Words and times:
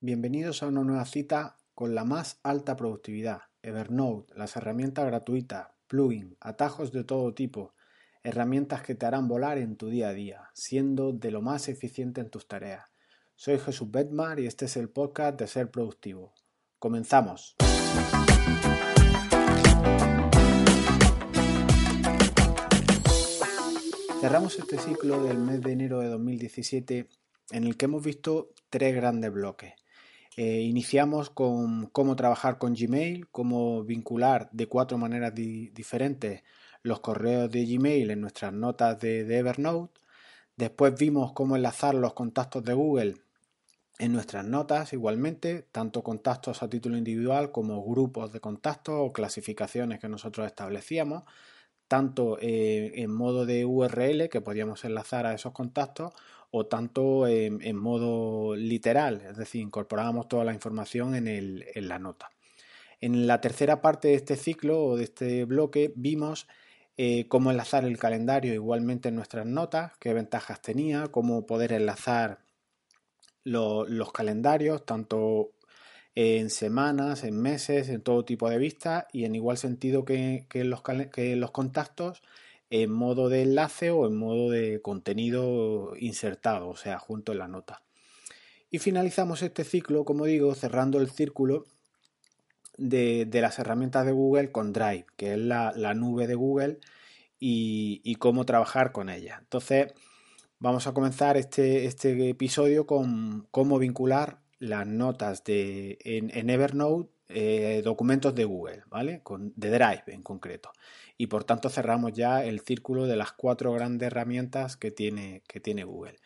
Bienvenidos 0.00 0.62
a 0.62 0.66
una 0.66 0.82
nueva 0.82 1.06
cita 1.06 1.56
con 1.74 1.94
la 1.94 2.04
más 2.04 2.38
alta 2.42 2.76
productividad, 2.76 3.40
Evernote, 3.62 4.34
las 4.36 4.54
herramientas 4.54 5.06
gratuitas, 5.06 5.68
plugins, 5.86 6.36
atajos 6.38 6.92
de 6.92 7.02
todo 7.02 7.32
tipo, 7.32 7.72
herramientas 8.22 8.82
que 8.82 8.94
te 8.94 9.06
harán 9.06 9.26
volar 9.26 9.56
en 9.56 9.76
tu 9.76 9.88
día 9.88 10.08
a 10.08 10.12
día, 10.12 10.50
siendo 10.52 11.14
de 11.14 11.30
lo 11.30 11.40
más 11.40 11.70
eficiente 11.70 12.20
en 12.20 12.28
tus 12.28 12.46
tareas. 12.46 12.84
Soy 13.36 13.58
Jesús 13.58 13.90
Bedmar 13.90 14.38
y 14.38 14.46
este 14.46 14.66
es 14.66 14.76
el 14.76 14.90
podcast 14.90 15.40
de 15.40 15.46
Ser 15.46 15.70
Productivo. 15.70 16.34
Comenzamos. 16.78 17.56
Cerramos 24.20 24.58
este 24.58 24.76
ciclo 24.76 25.24
del 25.24 25.38
mes 25.38 25.62
de 25.62 25.72
enero 25.72 26.00
de 26.00 26.08
2017 26.08 27.08
en 27.52 27.64
el 27.64 27.78
que 27.78 27.86
hemos 27.86 28.04
visto 28.04 28.50
tres 28.68 28.94
grandes 28.94 29.32
bloques. 29.32 29.72
Eh, 30.36 30.60
iniciamos 30.60 31.30
con 31.30 31.86
cómo 31.86 32.14
trabajar 32.14 32.58
con 32.58 32.74
Gmail, 32.74 33.28
cómo 33.30 33.82
vincular 33.84 34.50
de 34.52 34.66
cuatro 34.68 34.98
maneras 34.98 35.34
diferentes 35.34 36.42
los 36.82 37.00
correos 37.00 37.50
de 37.50 37.64
Gmail 37.64 38.10
en 38.10 38.20
nuestras 38.20 38.52
notas 38.52 38.98
de, 39.00 39.20
Evernote. 39.38 39.98
Después 40.56 40.94
vimos 40.98 41.32
cómo 41.32 41.56
enlazar 41.56 41.94
los 41.94 42.14
contactos 42.14 42.62
de 42.64 42.74
Google 42.74 43.14
en 43.98 44.12
nuestras 44.12 44.44
notas 44.44 44.92
igualmente, 44.92 45.62
tanto 45.72 46.02
contactos 46.02 46.62
a 46.62 46.68
título 46.68 46.98
individual 46.98 47.50
como 47.50 47.82
grupos 47.84 48.32
de 48.32 48.40
contactos 48.40 48.94
o 48.98 49.12
clasificaciones 49.12 50.00
que 50.00 50.08
nosotros 50.08 50.46
establecíamos 50.46 51.24
tanto 51.88 52.38
eh, 52.40 52.92
en 52.96 53.12
modo 53.12 53.46
de 53.46 53.64
URL 53.64 54.28
que 54.28 54.40
podíamos 54.40 54.84
enlazar 54.84 55.26
a 55.26 55.34
esos 55.34 55.52
contactos 55.52 56.12
o 56.58 56.64
tanto 56.64 57.28
en, 57.28 57.76
modo 57.76 58.56
literal, 58.56 59.20
es 59.28 59.36
decir, 59.36 59.60
incorporábamos 59.60 60.26
toda 60.26 60.42
la 60.42 60.54
información 60.54 61.14
en, 61.14 61.62
la 61.86 61.98
nota. 61.98 62.30
En 62.98 63.26
la 63.26 63.42
tercera 63.42 63.82
parte 63.82 64.08
de 64.08 64.14
este 64.14 64.36
ciclo 64.36 64.82
o 64.82 64.96
de 64.96 65.04
este 65.04 65.44
bloque 65.44 65.92
vimos 65.96 66.48
eh, 66.96 67.28
cómo 67.28 67.50
enlazar 67.50 67.84
el 67.84 67.98
calendario 67.98 68.54
igualmente 68.54 69.10
en 69.10 69.16
nuestras 69.16 69.44
notas, 69.44 69.92
qué 70.00 70.14
ventajas 70.14 70.62
tenía, 70.62 71.08
cómo 71.08 71.44
poder 71.44 71.74
enlazar 71.74 72.38
los 73.44 74.12
calendarios, 74.12 74.86
tanto 74.86 75.52
en 76.14 76.48
semanas, 76.48 77.22
en 77.22 77.38
meses, 77.38 77.90
en 77.90 78.00
todo 78.00 78.24
tipo 78.24 78.48
de 78.48 78.56
vistas 78.56 79.04
y 79.12 79.26
en 79.26 79.34
igual 79.34 79.58
sentido 79.58 80.06
que, 80.06 80.46
los, 80.54 80.82
los 81.16 81.50
contactos 81.50 82.22
en 82.70 82.90
modo 82.90 83.28
de 83.28 83.42
enlace 83.42 83.90
o 83.90 84.06
en 84.06 84.16
modo 84.16 84.50
de 84.50 84.80
contenido 84.82 85.92
insertado, 85.98 86.68
o 86.68 86.76
sea, 86.76 86.98
junto 86.98 87.32
en 87.32 87.38
la 87.38 87.48
nota. 87.48 87.82
Y 88.70 88.78
finalizamos 88.78 89.42
este 89.42 89.64
ciclo, 89.64 90.04
como 90.04 90.24
digo, 90.26 90.54
cerrando 90.54 91.00
el 91.00 91.08
círculo 91.10 91.66
de, 92.76 93.28
las 93.32 93.58
herramientas 93.58 94.06
de 94.06 94.12
Google 94.12 94.50
con 94.50 94.72
Drive, 94.72 95.06
que 95.16 95.34
es 95.34 95.38
la, 95.38 95.72
nube 95.94 96.26
de 96.26 96.34
Google 96.34 96.78
y, 97.38 98.14
cómo 98.16 98.44
trabajar 98.44 98.92
con 98.92 99.08
ella. 99.08 99.38
Entonces, 99.40 99.92
vamos 100.58 100.86
a 100.86 100.92
comenzar 100.92 101.36
este, 101.36 101.86
este 101.86 102.28
episodio 102.28 102.86
con 102.86 103.46
cómo 103.50 103.78
vincular 103.78 104.40
las 104.58 104.86
notas 104.86 105.44
de, 105.44 105.98
en, 106.04 106.50
Evernote, 106.50 107.10
eh, 107.28 107.82
documentos 107.84 108.34
de 108.34 108.44
Google, 108.44 108.82
¿vale? 108.88 109.20
Con, 109.22 109.52
de 109.56 109.70
Drive 109.70 110.04
en 110.06 110.22
concreto. 110.22 110.70
Y 111.18 111.28
por 111.28 111.44
tanto 111.44 111.68
cerramos 111.70 112.12
ya 112.12 112.44
el 112.44 112.60
círculo 112.60 113.06
de 113.06 113.16
las 113.16 113.32
cuatro 113.32 113.72
grandes 113.72 114.08
herramientas 114.08 114.76
que 114.76 114.90
tiene, 114.90 115.42
que 115.48 115.60
tiene 115.60 115.84
Google. 115.84 116.18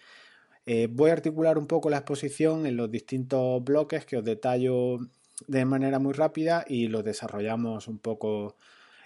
Eh, 0.67 0.89
voy 0.91 1.11
a 1.11 1.15
articular 1.15 1.59
un 1.59 1.67
poco 1.67 1.91
la 1.91 1.99
exposición 1.99 2.67
en 2.67 2.77
los 2.77 2.91
distintos 2.91 3.63
bloques 3.65 4.05
que 4.05 4.17
os 4.17 4.25
detallo 4.25 4.99
de 5.47 5.65
manera 5.65 5.99
muy 5.99 6.13
rápida 6.13 6.65
y 6.69 6.89
los 6.89 7.05
desarrollamos 7.05 7.89
un 7.89 7.99
poco 7.99 8.57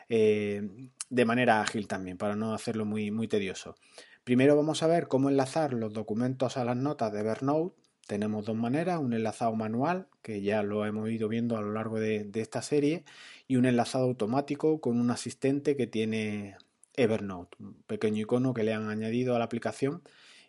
eh, 0.09 0.91
de 1.11 1.25
manera 1.25 1.61
ágil 1.61 1.87
también, 1.87 2.19
para 2.19 2.37
no 2.37 2.55
hacerlo 2.55 2.85
muy, 2.85 3.11
muy 3.11 3.29
tedioso. 3.29 3.77
Primero 4.25 4.57
vamos 4.57 4.83
a 4.83 4.87
ver 4.87 5.07
cómo 5.07 5.29
enlazar 5.29 5.75
los 5.75 5.93
documentos 5.93 6.57
a 6.57 6.65
las 6.65 6.77
notas 6.77 7.13
de 7.13 7.21
Evernote 7.21 7.77
tenemos 8.07 8.45
dos 8.45 8.57
maneras, 8.57 8.99
un 8.99 9.13
enlazado 9.13 9.55
manual, 9.55 10.09
que 10.23 10.43
ya 10.43 10.63
lo 10.63 10.87
hemos 10.87 11.11
ido 11.11 11.29
viendo 11.29 11.57
a 11.57 11.61
lo 11.61 11.73
largo 11.73 11.99
de, 11.99 12.31
esta 12.35 12.63
serie, 12.63 13.05
y 13.49 13.57
un 13.57 13.67
enlazado 13.67 14.05
automático 14.05 14.81
con 14.81 15.01
un 15.01 15.11
asistente 15.11 15.77
que 15.77 15.87
tiene 15.87 16.57
Evernote, 16.95 17.57
un 17.61 17.75
pequeño 17.87 18.23
icono 18.23 18.55
que 18.55 18.65
le 18.65 18.75
han 18.75 18.89
añadido 18.89 19.35
a 19.35 19.39
la 19.39 19.47
aplicación 19.47 20.03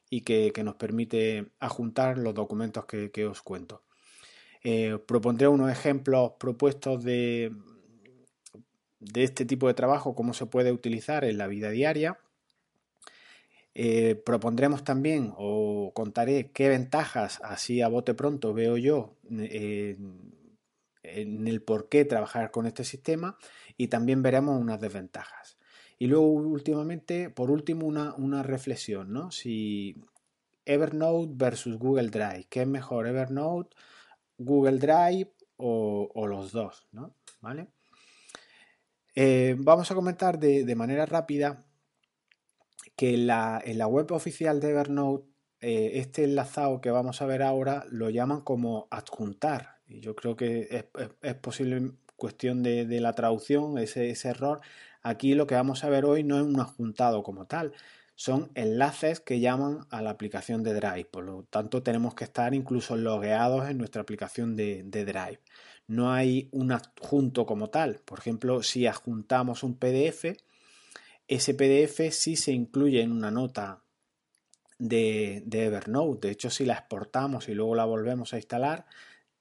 y 0.09 0.21
que, 0.21 0.51
nos 0.63 0.75
permite 0.75 1.47
adjuntar 1.59 2.17
los 2.17 2.33
documentos 2.33 2.85
que, 2.85 3.25
os 3.25 3.41
cuento. 3.41 3.83
Eh, 4.63 4.97
propondré 5.05 5.47
unos 5.47 5.71
ejemplos 5.71 6.33
propuestos 6.39 7.03
de, 7.03 7.51
de 8.99 9.23
este 9.23 9.45
tipo 9.45 9.67
de 9.67 9.73
trabajo, 9.73 10.15
cómo 10.15 10.33
se 10.33 10.45
puede 10.45 10.71
utilizar 10.71 11.23
en 11.23 11.37
la 11.37 11.47
vida 11.47 11.69
diaria 11.69 12.19
eh, 13.77 14.15
propondremos 14.15 14.85
también 14.85 15.33
o 15.35 15.91
contaré 15.93 16.49
qué 16.51 16.69
ventajas, 16.69 17.41
así 17.43 17.81
a 17.81 17.89
bote 17.89 18.13
pronto 18.13 18.53
veo 18.53 18.77
yo 18.77 19.17
eh, 19.29 19.97
en 21.03 21.45
el 21.45 21.61
por 21.61 21.89
qué 21.89 22.05
trabajar 22.05 22.51
con 22.51 22.67
este 22.67 22.85
sistema 22.85 23.37
y 23.75 23.89
también 23.89 24.23
veremos 24.23 24.61
unas 24.61 24.79
desventajas. 24.79 25.57
Y 25.99 26.07
luego 26.07 26.25
últimamente, 26.25 27.29
por 27.29 27.51
último, 27.51 27.85
una, 27.85 28.43
reflexión, 28.43 29.11
¿no? 29.11 29.29
Si 29.31 30.01
Evernote 30.63 31.33
versus 31.35 31.77
Google 31.77 32.09
Drive, 32.09 32.47
¿qué 32.49 32.61
es 32.61 32.67
mejor, 32.67 33.07
Evernote, 33.07 33.75
Google 34.37 34.79
Drive 34.79 35.33
o, 35.57 36.27
los 36.27 36.53
dos, 36.53 36.87
¿no? 36.93 37.13
¿Vale? 37.41 37.67
Eh, 39.15 39.55
vamos 39.57 39.91
a 39.91 39.95
comentar 39.95 40.39
de 40.39 40.75
manera 40.75 41.05
rápida 41.05 41.65
que 42.95 43.13
en 43.13 43.27
la, 43.27 43.87
web 43.87 44.11
oficial 44.11 44.59
de 44.59 44.69
Evernote 44.69 45.27
eh, 45.61 45.99
este 45.99 46.23
enlazado 46.23 46.81
que 46.81 46.91
vamos 46.91 47.21
a 47.21 47.25
ver 47.25 47.41
ahora 47.41 47.85
lo 47.89 48.09
llaman 48.09 48.41
como 48.41 48.87
adjuntar. 48.91 49.77
Y 49.87 49.99
yo 49.99 50.15
creo 50.15 50.35
que 50.35 50.87
es, 51.21 51.35
posible 51.35 51.91
cuestión 52.15 52.63
de, 52.63 52.85
la 52.99 53.13
traducción, 53.13 53.77
ese, 53.77 54.09
ese, 54.09 54.29
error. 54.29 54.61
Aquí 55.01 55.35
lo 55.35 55.47
que 55.47 55.55
vamos 55.55 55.83
a 55.83 55.89
ver 55.89 56.05
hoy 56.05 56.23
no 56.23 56.37
es 56.37 56.43
un 56.43 56.59
adjuntado 56.59 57.23
como 57.23 57.45
tal, 57.45 57.73
son 58.15 58.49
enlaces 58.55 59.19
que 59.19 59.39
llaman 59.39 59.85
a 59.89 60.01
la 60.01 60.09
aplicación 60.11 60.63
de 60.63 60.73
Drive. 60.73 61.05
Por 61.05 61.25
lo 61.25 61.43
tanto, 61.43 61.83
tenemos 61.83 62.15
que 62.15 62.23
estar 62.23 62.53
incluso 62.53 62.95
logueados 62.95 63.69
en 63.69 63.77
nuestra 63.77 64.01
aplicación 64.01 64.55
de, 64.55 64.83
de 64.83 65.05
Drive. 65.05 65.41
No 65.87 66.11
hay 66.11 66.49
un 66.51 66.71
adjunto 66.71 67.45
como 67.45 67.69
tal. 67.69 67.99
Por 68.05 68.19
ejemplo, 68.19 68.63
si 68.63 68.87
adjuntamos 68.87 69.63
un 69.63 69.77
PDF, 69.77 70.37
ese 71.27 71.53
PDF 71.53 72.11
sí 72.11 72.35
se 72.35 72.51
incluye 72.51 73.01
en 73.01 73.11
una 73.11 73.31
nota 73.31 73.83
de, 74.77 75.43
Evernote. 75.51 76.27
De 76.27 76.33
hecho, 76.33 76.49
si 76.49 76.65
la 76.65 76.73
exportamos 76.73 77.49
y 77.49 77.53
luego 77.53 77.75
la 77.75 77.85
volvemos 77.85 78.33
a 78.33 78.37
instalar, 78.37 78.85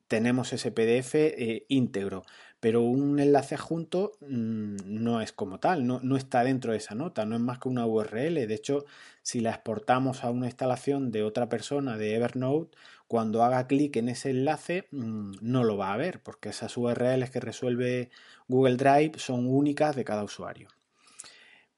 tenemos 0.09 0.53
ese 0.53 0.71
PDF 0.73 1.15
eh, 1.15 1.67
íntegro. 1.69 2.25
Pero 2.61 2.81
un 2.83 3.21
enlace 3.21 3.57
adjunto 3.57 4.13
mm, 4.23 4.77
no 4.87 5.21
es 5.21 5.33
como 5.33 5.61
tal, 5.61 5.87
no, 5.87 6.01
no, 6.03 6.17
está 6.17 6.45
dentro 6.45 6.73
de 6.73 6.79
esa 6.79 6.95
nota, 6.95 7.27
no 7.27 7.37
es 7.37 7.43
más 7.43 7.59
que 7.59 7.69
una 7.69 7.87
URL. 7.87 8.47
De 8.47 8.55
hecho, 8.55 8.87
si 9.23 9.41
la 9.41 9.51
exportamos 9.51 10.25
a 10.25 10.31
una 10.31 10.47
instalación 10.47 11.11
de 11.11 11.25
otra 11.25 11.49
persona 11.51 11.99
de 11.99 12.15
Evernote, 12.15 12.77
cuando 13.07 13.43
haga 13.45 13.67
clic 13.67 13.97
en 13.97 14.09
ese 14.09 14.31
enlace 14.31 14.89
mm, 14.93 15.33
no 15.43 15.65
lo 15.65 15.77
va 15.77 15.93
a 15.93 15.97
ver, 15.99 16.23
porque 16.23 16.49
esas 16.51 16.77
URLs 16.77 17.31
que 17.31 17.41
resuelve 17.41 18.11
Google 18.49 18.77
Drive 18.77 19.19
son 19.19 19.47
únicas 19.47 19.95
de 19.97 20.05
cada 20.05 20.25
usuario. 20.25 20.69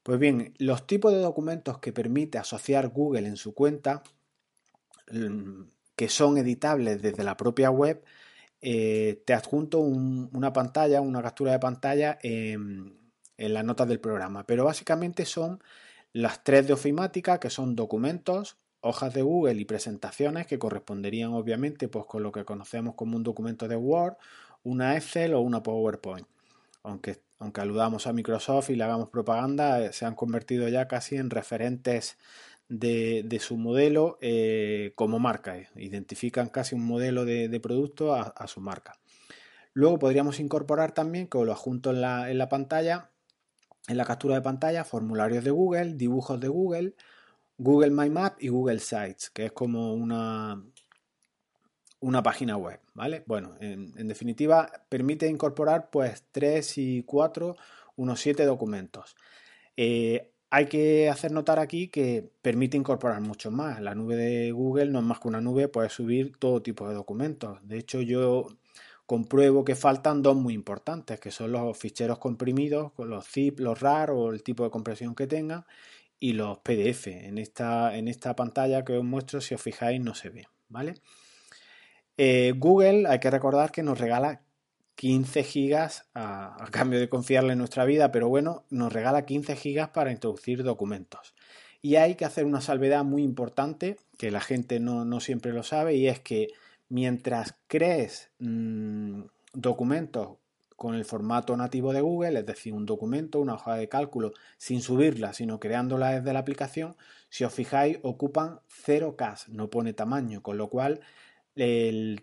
Pues 0.07 0.21
bien, 0.21 0.55
los 0.59 0.87
tipos 0.87 1.13
de 1.13 1.19
documentos 1.19 1.81
que 1.81 1.93
permite 1.93 2.39
asociar 2.39 2.91
Google 2.91 3.27
en 3.27 3.37
su 3.37 3.55
cuenta, 3.55 4.05
mm, 5.11 5.63
que 5.97 6.09
son 6.09 6.39
editables 6.39 7.03
desde 7.03 7.25
la 7.25 7.37
propia 7.37 7.71
web, 7.73 8.05
eh, 8.61 9.23
te 9.27 9.35
adjunto 9.35 9.81
una 9.81 10.53
pantalla, 10.53 11.01
una 11.01 11.23
captura 11.23 11.51
de 11.53 11.59
pantalla 11.59 12.19
en, 12.23 12.97
las 13.37 13.65
notas 13.65 13.89
del 13.89 13.99
programa. 13.99 14.47
Pero 14.47 14.65
básicamente 14.65 15.25
son 15.25 15.61
las 16.13 16.45
tres 16.45 16.69
de 16.69 16.75
ofimática, 16.75 17.41
que 17.41 17.51
son 17.51 17.75
documentos, 17.75 18.59
hojas 18.83 19.13
de 19.13 19.23
Google 19.23 19.61
y 19.61 19.65
presentaciones 19.65 20.47
que 20.47 20.61
corresponderían 20.61 21.33
obviamente 21.33 21.89
pues, 21.89 22.07
con 22.07 22.23
lo 22.23 22.31
que 22.31 22.45
conocemos 22.45 22.95
como 22.95 23.17
un 23.17 23.25
documento 23.25 23.67
de 23.67 23.77
Word, 23.77 24.17
una 24.63 24.97
Excel 24.97 25.35
o 25.35 25.41
una 25.41 25.65
PowerPoint. 25.65 26.29
Aunque 26.87 27.27
aunque 27.39 27.61
aludamos 27.61 28.07
a 28.07 28.13
Microsoft 28.13 28.71
y 28.71 28.77
le 28.77 28.85
hagamos 28.85 29.11
propaganda, 29.11 29.83
eh, 29.83 29.93
se 29.93 30.07
han 30.07 30.15
convertido 30.15 30.69
ya 30.69 30.89
casi 30.89 31.17
en 31.17 31.31
referentes 31.31 32.19
de, 32.69 33.39
su 33.41 33.57
modelo 33.57 34.19
eh, 34.21 34.93
como 34.95 35.19
marca. 35.19 35.59
Eh. 35.59 35.69
Identifican 35.77 36.49
casi 36.49 36.75
un 36.75 36.85
modelo 36.87 37.25
de, 37.25 37.61
producto 37.61 38.15
a, 38.15 38.47
su 38.47 38.61
marca. 38.61 38.99
Luego 39.75 39.99
podríamos 39.99 40.41
incorporar 40.41 40.93
también, 40.93 41.29
que 41.29 41.39
lo 41.45 41.53
adjunto 41.53 41.91
en 41.91 42.01
la, 42.01 42.31
en 42.31 42.39
la 42.39 42.49
pantalla, 42.49 43.11
en 43.89 43.99
la 43.99 44.07
captura 44.07 44.37
de 44.37 44.43
pantalla, 44.43 44.85
formularios 44.85 45.45
de 45.45 45.51
Google, 45.51 45.95
dibujos 45.95 46.41
de 46.41 46.49
Google, 46.49 46.95
Google 47.59 47.91
My 47.91 48.09
Map 48.09 48.37
y 48.41 48.49
Google 48.49 48.81
Sites, 48.81 49.31
que 49.31 49.47
es 49.47 49.53
como 49.53 49.93
una, 49.93 50.63
una 52.07 52.23
página 52.23 52.57
web, 52.57 52.79
¿vale? 52.95 53.25
Bueno, 53.27 53.57
en, 53.59 54.07
definitiva, 54.07 54.71
permite 54.89 55.27
incorporar 55.27 55.91
pues 55.91 56.23
3 56.31 56.79
y 56.79 57.03
4, 57.03 57.57
unos 57.97 58.21
7 58.21 58.45
documentos. 58.45 59.17
Eh, 59.77 60.31
hay 60.49 60.67
que 60.67 61.11
hacer 61.11 61.33
notar 61.33 61.59
aquí 61.59 61.89
que 61.89 62.31
permite 62.43 62.77
incorporar 62.77 63.21
mucho 63.21 63.51
más. 63.51 63.81
La 63.81 63.97
nube 63.97 64.15
de 64.15 64.53
Google 64.53 64.87
no 64.87 65.01
es 65.01 65.05
más 65.05 65.19
que 65.19 65.27
una 65.27 65.41
nube, 65.41 65.67
puede 65.67 65.89
subir 65.89 66.37
todo 66.39 66.63
tipo 66.63 66.89
de 66.89 66.95
documentos. 66.95 67.59
De 67.67 67.77
hecho, 67.77 68.01
yo 68.01 68.47
compruebo 69.05 69.65
que 69.65 69.75
faltan 69.75 70.23
dos 70.23 70.37
muy 70.37 70.55
importantes, 70.55 71.19
que 71.19 71.33
son 71.33 71.51
los 71.51 71.77
ficheros 71.77 72.21
comprimidos, 72.21 72.93
los 72.99 73.27
zip, 73.27 73.59
los 73.59 73.81
RAR 73.81 74.13
o 74.13 74.31
el 74.31 74.45
tipo 74.45 74.63
de 74.63 74.71
compresión 74.71 75.17
que 75.17 75.27
tengan, 75.27 75.65
y 76.21 76.35
los 76.35 76.59
PDF. 76.59 77.09
En 77.09 77.39
esta, 77.39 77.97
en 77.97 78.07
esta 78.07 78.37
pantalla 78.37 78.85
que 78.85 78.97
os 78.97 79.05
muestro, 79.05 79.41
si 79.41 79.57
os 79.57 79.61
fijáis, 79.61 80.01
no 80.01 80.15
se 80.15 80.31
ve, 80.31 80.47
¿vale? 80.69 80.95
Eh, 82.17 82.55
Google, 82.57 83.07
hay 83.09 83.19
que 83.21 83.31
recordar 83.31 83.71
que 83.71 83.83
nos 83.83 83.99
regala 83.99 84.43
15 84.97 85.45
gigas 85.45 86.09
a, 86.15 86.57
cambio 86.71 86.99
de 86.99 87.09
confiarle 87.09 87.53
en 87.53 87.59
nuestra 87.59 87.85
vida, 87.85 88.11
pero 88.11 88.29
bueno, 88.29 88.65
nos 88.71 88.93
regala 88.93 89.27
15 89.27 89.57
gigas 89.57 89.91
para 89.91 90.11
introducir 90.11 90.63
documentos. 90.63 91.35
Y 91.83 91.97
hay 91.97 92.15
que 92.15 92.25
hacer 92.25 92.47
una 92.47 92.61
salvedad 92.61 93.05
muy 93.05 93.23
importante, 93.23 93.99
que 94.19 94.31
la 94.31 94.41
gente 94.41 94.81
no, 94.81 95.21
siempre 95.21 95.53
lo 95.53 95.63
sabe, 95.63 95.95
y 95.95 96.09
es 96.09 96.21
que 96.21 96.49
mientras 96.89 97.55
crees 97.69 98.31
mm, 98.39 99.23
documentos 99.53 100.39
con 100.77 100.95
el 100.95 101.05
formato 101.05 101.57
nativo 101.57 101.93
de 101.93 102.01
Google, 102.01 102.39
es 102.39 102.47
decir, 102.47 102.73
un 102.73 102.87
documento, 102.87 103.41
una 103.41 103.55
hoja 103.55 103.77
de 103.77 103.89
cálculo, 103.89 104.33
sin 104.59 104.81
subirla, 104.81 105.33
sino 105.33 105.61
creándola 105.61 106.13
desde 106.13 106.33
la 106.33 106.41
aplicación, 106.41 106.97
si 107.29 107.45
os 107.45 107.53
fijáis, 107.53 107.99
ocupan 108.03 108.61
0K, 108.87 109.49
no 109.49 109.69
pone 109.69 109.93
tamaño, 109.93 110.43
con 110.43 110.59
lo 110.59 110.69
cual 110.69 111.01
el, 111.57 112.23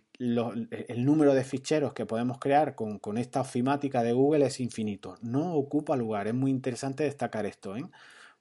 número 0.97 1.33
de 1.33 1.44
ficheros 1.44 1.94
que 1.94 2.06
podemos 2.06 2.39
crear 2.39 2.75
con, 2.75 3.18
esta 3.18 3.41
ofimática 3.41 4.03
de 4.03 4.13
Google 4.13 4.45
es 4.45 4.59
infinito. 4.59 5.18
No 5.21 5.56
ocupa 5.56 5.95
lugar. 5.95 6.27
Es 6.27 6.33
muy 6.33 6.51
interesante 6.51 7.03
destacar 7.03 7.45
esto, 7.45 7.75
¿eh? 7.75 7.85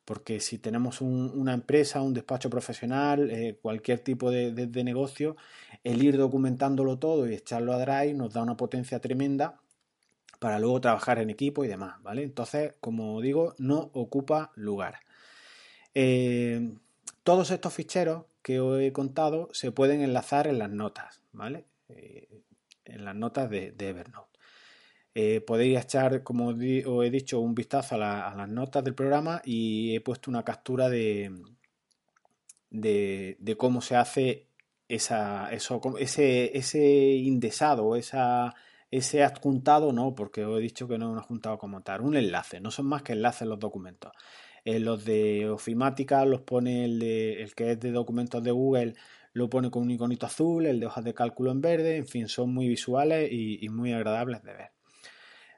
porque 0.04 0.40
si 0.40 0.58
tenemos 0.58 1.00
una 1.00 1.54
empresa, 1.54 2.02
un 2.02 2.12
despacho 2.12 2.50
profesional, 2.50 3.30
eh, 3.30 3.58
cualquier 3.62 4.00
tipo 4.00 4.30
de, 4.30 4.84
negocio, 4.84 5.36
el 5.84 6.02
ir 6.02 6.16
documentándolo 6.16 6.98
todo 6.98 7.28
y 7.28 7.34
echarlo 7.34 7.72
a 7.72 7.78
Drive 7.78 8.14
nos 8.14 8.32
da 8.32 8.42
una 8.42 8.56
potencia 8.56 9.00
tremenda 9.00 9.60
para 10.40 10.58
luego 10.58 10.80
trabajar 10.80 11.20
en 11.20 11.30
equipo 11.30 11.64
y 11.64 11.68
demás, 11.68 12.02
¿vale? 12.02 12.24
Entonces, 12.24 12.74
como 12.80 13.20
digo, 13.20 13.54
no 13.58 13.90
ocupa 13.92 14.50
lugar. 14.56 14.96
Eh, 15.94 16.74
todos 17.22 17.52
estos 17.52 17.72
ficheros 17.72 18.24
que 18.42 18.60
os 18.60 18.80
he 18.80 18.92
contado 18.92 19.48
se 19.52 19.72
pueden 19.72 20.02
enlazar 20.02 20.46
en 20.46 20.58
las 20.58 20.70
notas, 20.70 21.22
¿vale? 21.32 21.64
Eh, 21.88 22.28
en 22.84 23.04
las 23.04 23.14
notas 23.14 23.48
de, 23.50 23.74
Evernote. 23.78 24.38
Eh, 25.14 25.40
podéis 25.40 25.78
echar, 25.78 26.22
como 26.22 26.48
os 26.48 26.56
he 26.60 27.10
dicho, 27.10 27.40
un 27.40 27.54
vistazo 27.54 27.96
a, 27.96 28.34
las 28.34 28.48
notas 28.48 28.82
del 28.84 28.94
programa 28.94 29.42
y 29.44 29.94
he 29.94 30.00
puesto 30.00 30.30
una 30.30 30.44
captura 30.44 30.88
de, 30.88 31.30
de, 32.70 33.56
cómo 33.58 33.82
se 33.82 33.96
hace 33.96 34.48
esa, 34.88 35.52
eso, 35.52 35.80
ese, 35.98 36.56
ese 36.56 36.80
indesado, 36.80 37.96
esa, 37.96 38.54
ese 38.90 39.22
adjuntado, 39.22 39.92
no, 39.92 40.14
porque 40.14 40.44
os 40.44 40.58
he 40.58 40.62
dicho 40.62 40.88
que 40.88 40.98
no 40.98 41.06
es 41.06 41.12
un 41.12 41.18
adjuntado 41.18 41.58
como 41.58 41.82
tal, 41.82 42.00
un 42.00 42.16
enlace, 42.16 42.60
no 42.60 42.70
son 42.70 42.86
más 42.86 43.02
que 43.02 43.12
enlaces 43.12 43.46
los 43.46 43.58
documentos. 43.58 44.12
Eh, 44.64 44.78
los 44.78 45.04
de 45.04 45.48
ofimática 45.50 46.24
los 46.24 46.42
pone 46.42 46.84
el, 46.84 46.98
de, 46.98 47.42
el 47.42 47.54
que 47.54 47.72
es 47.72 47.80
de 47.80 47.90
documentos 47.90 48.42
de 48.42 48.52
Google, 48.52 48.94
lo 49.32 49.48
pone 49.48 49.70
con 49.70 49.82
un 49.82 49.90
iconito 49.90 50.26
azul, 50.26 50.66
el 50.66 50.78
de 50.78 50.86
hojas 50.86 51.04
de 51.04 51.14
cálculo 51.14 51.50
en 51.50 51.60
verde, 51.60 51.96
en 51.96 52.06
fin, 52.06 52.28
son 52.28 52.52
muy 52.52 52.68
visuales 52.68 53.30
y, 53.32 53.68
muy 53.70 53.92
agradables 53.92 54.42
de 54.42 54.52
ver. 54.52 54.70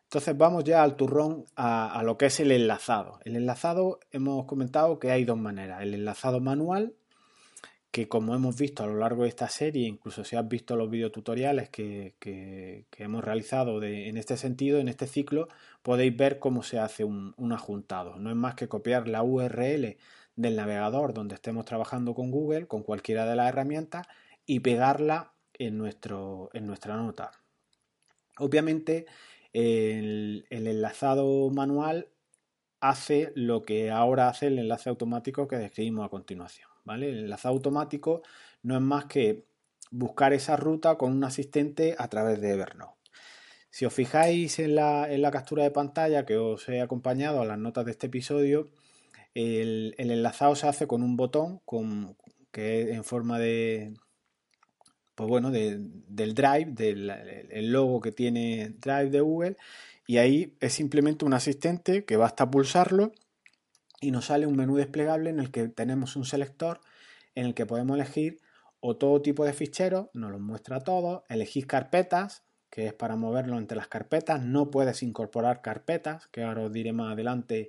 Entonces 0.05 0.37
vamos 0.39 0.63
ya 0.65 0.83
al 0.83 0.97
turrón 0.97 1.47
a, 1.57 2.01
lo 2.05 2.17
que 2.17 2.27
es 2.27 2.39
el 2.39 2.53
enlazado. 2.53 3.19
El 3.25 3.37
enlazado 3.37 3.99
hemos 4.13 4.47
comentado 4.47 4.99
que 5.01 5.11
hay 5.11 5.25
dos 5.25 5.39
maneras. 5.39 5.83
El 5.83 5.93
enlazado 5.93 6.41
manual, 6.41 6.95
que 7.95 8.09
como 8.09 8.35
hemos 8.35 8.57
visto 8.57 8.83
a 8.83 8.89
lo 8.89 8.97
largo 8.97 9.23
de 9.23 9.29
esta 9.29 9.49
serie, 9.49 9.87
incluso 9.87 10.25
si 10.25 10.35
has 10.35 10.49
visto 10.49 10.75
los 10.75 10.91
videotutoriales 10.91 11.69
que, 11.71 12.17
que, 12.19 12.87
hemos 12.99 13.23
realizado 13.23 13.81
en 13.85 14.17
este 14.17 14.37
sentido, 14.37 14.81
en 14.81 14.89
este 14.89 15.07
ciclo, 15.07 15.47
podéis 15.81 16.17
ver 16.17 16.41
cómo 16.41 16.65
se 16.65 16.81
hace 16.81 17.05
un, 17.05 17.35
un, 17.37 17.53
ajuntado. 17.53 18.19
No 18.19 18.31
es 18.31 18.37
más 18.37 18.57
que 18.57 18.67
copiar 18.67 19.07
la 19.07 19.23
URL 19.23 19.97
del 20.35 20.57
navegador 20.57 21.15
donde 21.15 21.37
estemos 21.37 21.67
trabajando 21.67 22.15
con 22.15 22.33
Google, 22.33 22.67
con 22.67 22.83
cualquiera 22.83 23.27
de 23.27 23.37
las 23.37 23.49
herramientas, 23.49 24.09
y 24.45 24.59
pegarla 24.59 25.33
en, 25.53 25.79
nuestro, 25.79 26.51
en 26.53 26.67
nuestra 26.67 26.97
nota. 26.97 27.31
Obviamente, 28.39 29.07
el, 29.53 30.47
el 30.51 30.67
enlazado 30.67 31.49
manual 31.51 32.09
hace 32.81 33.31
lo 33.37 33.63
que 33.63 33.93
ahora 33.93 34.27
hace 34.29 34.49
el 34.49 34.59
enlace 34.59 34.91
automático 34.91 35.47
que 35.47 35.59
describimos 35.59 36.05
a 36.05 36.09
continuación. 36.09 36.74
El 36.87 37.03
enlazado 37.03 37.55
automático 37.55 38.23
no 38.63 38.75
es 38.75 38.81
más 38.83 39.07
que 39.07 39.45
buscar 39.91 40.33
esa 40.33 40.57
ruta 40.57 40.97
con 40.97 41.13
un 41.13 41.25
asistente 41.25 41.95
a 41.99 42.09
través 42.09 42.41
de 42.41 42.53
Evernote. 42.53 42.95
Si 43.71 43.85
os 43.85 43.93
fijáis 43.93 44.59
en 44.59 44.77
la, 44.77 45.31
captura 45.33 45.65
de 45.65 45.71
pantalla 45.71 46.25
que 46.25 46.37
os 46.37 46.69
he 46.69 46.81
acompañado 46.81 47.41
a 47.41 47.45
las 47.45 47.59
notas 47.59 47.85
de 47.85 47.91
este 47.91 48.07
episodio, 48.07 48.69
el, 49.35 49.95
enlazado 49.99 50.55
se 50.55 50.69
hace 50.69 50.87
con 50.87 51.03
un 51.03 51.17
botón 51.17 51.61
que 52.53 52.83
es 52.83 52.89
en 52.91 53.03
forma 53.03 53.39
de, 53.39 53.95
pues 55.15 55.29
bueno, 55.29 55.51
del 55.51 56.35
Drive, 56.35 56.67
del 56.67 57.11
el 57.51 57.73
logo 57.73 58.01
que 58.01 58.13
tiene 58.13 58.75
Drive 58.79 59.11
de 59.11 59.21
Google, 59.21 59.57
y 60.07 60.19
ahí 60.19 60.55
es 60.61 60.73
simplemente 60.73 61.25
un 61.25 61.35
asistente 61.35 62.05
que 62.05 62.17
basta 62.17 62.51
pulsarlo 62.51 63.13
y 64.01 64.11
nos 64.11 64.27
sale 64.27 64.47
un 64.47 64.57
menú 64.57 64.77
desplegable 64.77 65.31
en 65.31 65.41
el 65.41 65.51
que 65.51 65.69
tenemos 65.69 66.17
un 66.17 66.25
selector 66.25 66.81
en 67.35 67.47
el 67.47 67.55
que 67.55 67.67
podemos 67.67 67.97
elegir 67.97 68.41
o 68.81 68.97
todo 68.97 69.23
tipo 69.23 69.45
de 69.45 69.55
ficheros, 69.55 70.09
nos 70.13 70.31
los 70.31 70.41
muestra 70.41 70.81
todos, 70.81 71.23
elegir 71.29 71.67
carpetas, 71.67 72.45
que 72.69 72.87
es 72.87 72.93
para 72.93 73.17
moverlo 73.17 73.59
entre 73.59 73.77
las 73.77 73.89
carpetas, 73.89 74.43
no 74.43 74.71
puedes 74.71 75.03
incorporar 75.03 75.63
carpetas, 75.63 76.27
que 76.29 76.43
ahora 76.43 76.63
os 76.63 76.73
diré 76.73 76.93
más 76.93 77.13
adelante 77.13 77.69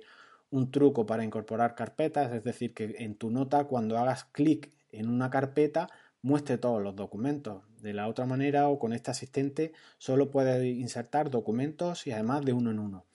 un 0.50 0.70
truco 0.70 1.06
para 1.06 1.24
incorporar 1.24 1.74
carpetas, 1.74 2.32
es 2.32 2.44
decir, 2.44 2.74
que 2.74 2.96
en 2.98 3.14
tu 3.14 3.30
nota 3.30 3.64
cuando 3.64 3.98
hagas 3.98 4.24
clic 4.24 4.72
en 4.90 5.08
una 5.08 5.30
carpeta 5.30 5.88
muestre 6.22 6.58
todos 6.58 6.82
los 6.82 6.96
documentos. 6.96 7.62
De 7.80 7.94
la 7.94 8.08
otra 8.08 8.26
manera 8.26 8.68
o 8.68 8.78
con 8.78 8.92
este 8.92 9.10
asistente 9.10 9.72
solo 9.96 10.30
puedes 10.30 10.64
insertar 10.64 11.30
documentos 11.30 12.06
y 12.06 12.10
además 12.10 12.44
de 12.44 12.52
uno 12.52 12.70
en 12.70 12.78
uno. 12.78 13.06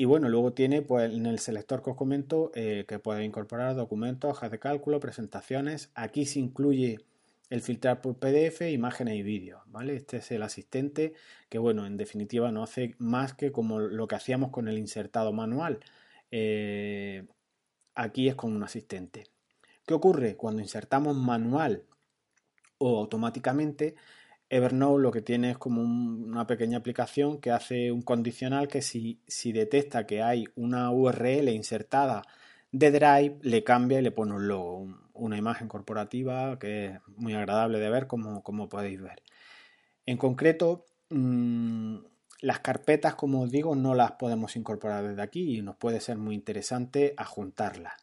Y 0.00 0.04
bueno, 0.04 0.28
luego 0.28 0.52
tiene 0.52 0.80
pues, 0.80 1.12
en 1.12 1.26
el 1.26 1.40
selector 1.40 1.82
que 1.82 1.90
os 1.90 1.96
comento 1.96 2.52
eh, 2.54 2.84
que 2.86 3.00
puede 3.00 3.24
incorporar 3.24 3.74
documentos, 3.74 4.30
hojas 4.30 4.48
de 4.52 4.60
cálculo, 4.60 5.00
presentaciones. 5.00 5.90
Aquí 5.96 6.24
se 6.24 6.38
incluye 6.38 7.00
el 7.50 7.62
filtrar 7.62 8.00
por 8.00 8.14
PDF, 8.14 8.60
imágenes 8.70 9.16
y 9.16 9.24
vídeos. 9.24 9.60
¿vale? 9.66 9.96
Este 9.96 10.18
es 10.18 10.30
el 10.30 10.44
asistente 10.44 11.14
que, 11.48 11.58
bueno, 11.58 11.84
en 11.84 11.96
definitiva 11.96 12.52
no 12.52 12.62
hace 12.62 12.94
más 12.98 13.34
que 13.34 13.50
como 13.50 13.80
lo 13.80 14.06
que 14.06 14.14
hacíamos 14.14 14.52
con 14.52 14.68
el 14.68 14.78
insertado 14.78 15.32
manual. 15.32 15.80
Eh, 16.30 17.26
aquí 17.96 18.28
es 18.28 18.36
con 18.36 18.54
un 18.54 18.62
asistente. 18.62 19.24
¿Qué 19.84 19.94
ocurre? 19.94 20.36
Cuando 20.36 20.62
insertamos 20.62 21.16
manual 21.16 21.82
o 22.78 23.00
automáticamente, 23.00 23.96
Evernote 24.50 25.02
lo 25.02 25.10
que 25.10 25.22
tiene 25.22 25.50
es 25.50 25.58
como 25.58 25.82
una 25.82 26.46
pequeña 26.46 26.78
aplicación 26.78 27.38
que 27.38 27.50
hace 27.50 27.92
un 27.92 28.02
condicional 28.02 28.68
que 28.68 28.80
si, 28.80 29.20
si, 29.26 29.52
detecta 29.52 30.06
que 30.06 30.22
hay 30.22 30.46
una 30.56 30.90
URL 30.90 31.50
insertada 31.50 32.22
de 32.72 32.90
Drive, 32.90 33.38
le 33.42 33.64
cambia 33.64 33.98
y 33.98 34.02
le 34.02 34.10
pone 34.10 34.34
un 34.34 34.48
logo, 34.48 34.88
una 35.14 35.36
imagen 35.36 35.68
corporativa 35.68 36.58
que 36.58 36.86
es 36.86 37.00
muy 37.16 37.34
agradable 37.34 37.78
de 37.78 37.90
ver 37.90 38.06
como, 38.06 38.42
como 38.42 38.68
podéis 38.68 39.00
ver. 39.00 39.22
En 40.06 40.16
concreto, 40.16 40.86
mm, 41.10 41.98
las 42.40 42.60
carpetas, 42.60 43.14
como 43.14 43.42
os 43.42 43.50
digo, 43.50 43.74
no 43.74 43.94
las 43.94 44.12
podemos 44.12 44.56
incorporar 44.56 45.06
desde 45.06 45.22
aquí 45.22 45.58
y 45.58 45.62
nos 45.62 45.76
puede 45.76 46.00
ser 46.00 46.18
muy 46.18 46.34
interesante 46.34 47.14
ajuntarlas. 47.16 47.94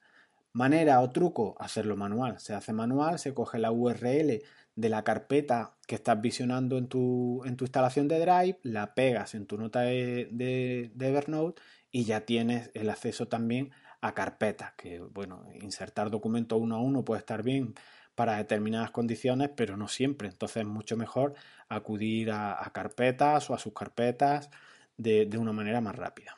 Manera 0.54 1.02
o 1.02 1.10
truco, 1.10 1.56
hacerlo 1.60 1.98
manual. 1.98 2.40
Se 2.40 2.54
hace 2.54 2.74
manual, 2.74 3.20
se 3.20 3.34
coge 3.34 3.60
la 3.60 3.72
URL 3.72 4.42
de 4.76 4.90
la 4.90 5.04
carpeta 5.04 5.76
que 5.88 5.96
estás 5.96 6.20
visionando 6.22 6.78
en 6.78 6.88
tu, 6.88 7.44
en 7.46 7.56
tu 7.56 7.64
instalación 7.66 8.08
de 8.08 8.20
Drive, 8.20 8.60
la 8.64 8.94
pegas 8.94 9.34
en 9.34 9.46
tu 9.46 9.58
nota 9.58 9.82
de, 9.82 10.92
Evernote 11.00 11.62
y 11.92 12.04
ya 12.04 12.22
tienes 12.22 12.72
el 12.74 12.90
acceso 12.90 13.28
también 13.28 13.72
a 14.02 14.14
carpetas, 14.14 14.74
que 14.74 15.00
bueno, 15.00 15.46
insertar 15.62 16.12
documentos 16.12 16.60
uno 16.60 16.76
a 16.76 16.82
uno 16.82 17.06
puede 17.06 17.20
estar 17.20 17.42
bien 17.42 17.74
para 18.16 18.38
determinadas 18.38 18.92
condiciones, 18.92 19.50
pero 19.56 19.78
no 19.78 19.88
siempre. 19.88 20.28
Entonces 20.28 20.58
es 20.58 20.68
mucho 20.68 20.98
mejor 20.98 21.34
acudir 21.70 22.32
a, 22.32 22.70
carpetas 22.74 23.50
o 23.50 23.54
a 23.54 23.60
sus 23.60 23.74
carpetas 23.74 24.50
de, 24.98 25.30
una 25.38 25.54
manera 25.54 25.82
más 25.82 25.96
rápida. 25.96 26.36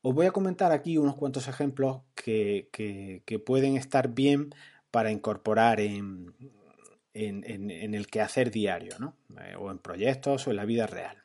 Os 0.00 0.14
voy 0.14 0.26
a 0.26 0.32
comentar 0.32 0.72
aquí 0.72 0.96
unos 0.96 1.16
cuantos 1.16 1.48
ejemplos 1.48 2.00
que 2.14 3.42
pueden 3.44 3.76
estar 3.76 4.08
bien 4.08 4.54
para 4.90 5.10
incorporar 5.10 5.80
en, 5.80 6.34
en, 7.26 7.94
el 7.94 8.06
quehacer 8.06 8.50
diario. 8.50 8.94
Eh, 9.40 9.56
o 9.58 9.70
en 9.70 9.78
proyectos 9.78 10.46
o 10.46 10.50
en 10.50 10.56
la 10.56 10.64
vida 10.64 10.86
real. 10.86 11.16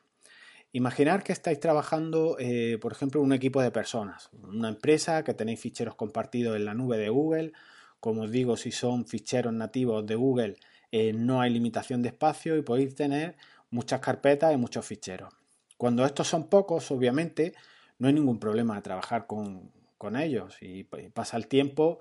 Imaginar 0.72 1.22
que 1.22 1.32
estáis 1.32 1.60
trabajando, 1.60 2.36
eh, 2.40 2.78
por 2.80 2.92
ejemplo, 2.92 3.20
en 3.20 3.26
un 3.26 3.32
equipo 3.32 3.62
de 3.62 3.70
personas, 3.70 4.30
una 4.42 4.68
empresa 4.68 5.22
que 5.22 5.34
tenéis 5.34 5.60
ficheros 5.60 5.94
compartidos 5.94 6.56
en 6.56 6.64
la 6.64 6.74
nube 6.74 6.98
de 6.98 7.08
Google. 7.08 7.52
Como 8.00 8.22
os 8.22 8.30
digo, 8.30 8.56
si 8.56 8.72
son 8.72 9.06
ficheros 9.06 9.52
nativos 9.52 10.04
de 10.04 10.16
Google, 10.16 10.56
eh, 10.90 11.12
no 11.12 11.40
hay 11.40 11.50
limitación 11.50 12.02
de 12.02 12.08
espacio 12.08 12.56
y 12.56 12.62
podéis 12.62 12.94
tener 12.94 13.36
muchas 13.70 14.00
carpetas 14.00 14.52
y 14.52 14.56
muchos 14.56 14.84
ficheros. 14.84 15.32
Cuando 15.76 16.04
estos 16.04 16.26
son 16.26 16.48
pocos, 16.48 16.90
obviamente, 16.90 17.54
no 17.98 18.08
hay 18.08 18.14
ningún 18.14 18.40
problema 18.40 18.74
de 18.74 18.82
trabajar 18.82 19.26
con, 19.26 19.70
ellos. 20.20 20.58
Y 20.60 20.84
pasa 20.84 21.38
el 21.38 21.46
tiempo, 21.46 21.96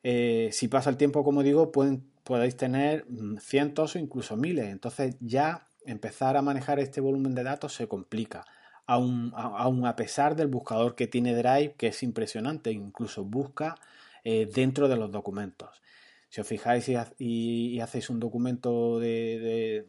si 0.00 0.68
pasa 0.68 0.90
el 0.90 0.96
tiempo, 0.96 1.24
como 1.24 1.42
digo, 1.42 1.72
pueden 1.72 2.04
podéis 2.28 2.58
tener 2.58 3.06
mm, 3.08 3.38
cientos 3.38 3.96
o 3.96 3.98
incluso 3.98 4.36
miles. 4.36 4.66
Entonces 4.66 5.16
ya 5.18 5.66
empezar 5.86 6.36
a 6.36 6.42
manejar 6.42 6.78
este 6.78 7.00
volumen 7.00 7.34
de 7.34 7.42
datos 7.42 7.72
se 7.72 7.88
complica. 7.88 8.44
Aún, 8.86 9.32
a 9.34 9.96
pesar 9.96 10.36
del 10.36 10.48
buscador 10.48 10.94
que 10.94 11.06
tiene 11.06 11.34
Drive, 11.34 11.74
que 11.76 11.88
es 11.88 12.02
impresionante, 12.02 12.70
incluso 12.70 13.24
busca 13.24 13.76
eh, 14.24 14.46
dentro 14.46 14.88
de 14.88 14.96
los 14.96 15.10
documentos. 15.10 15.82
Si 16.28 16.40
os 16.40 16.46
fijáis 16.46 16.88
y, 17.18 17.80
hacéis 17.80 18.10
un 18.10 18.20
documento 18.20 18.98
de, 18.98 19.86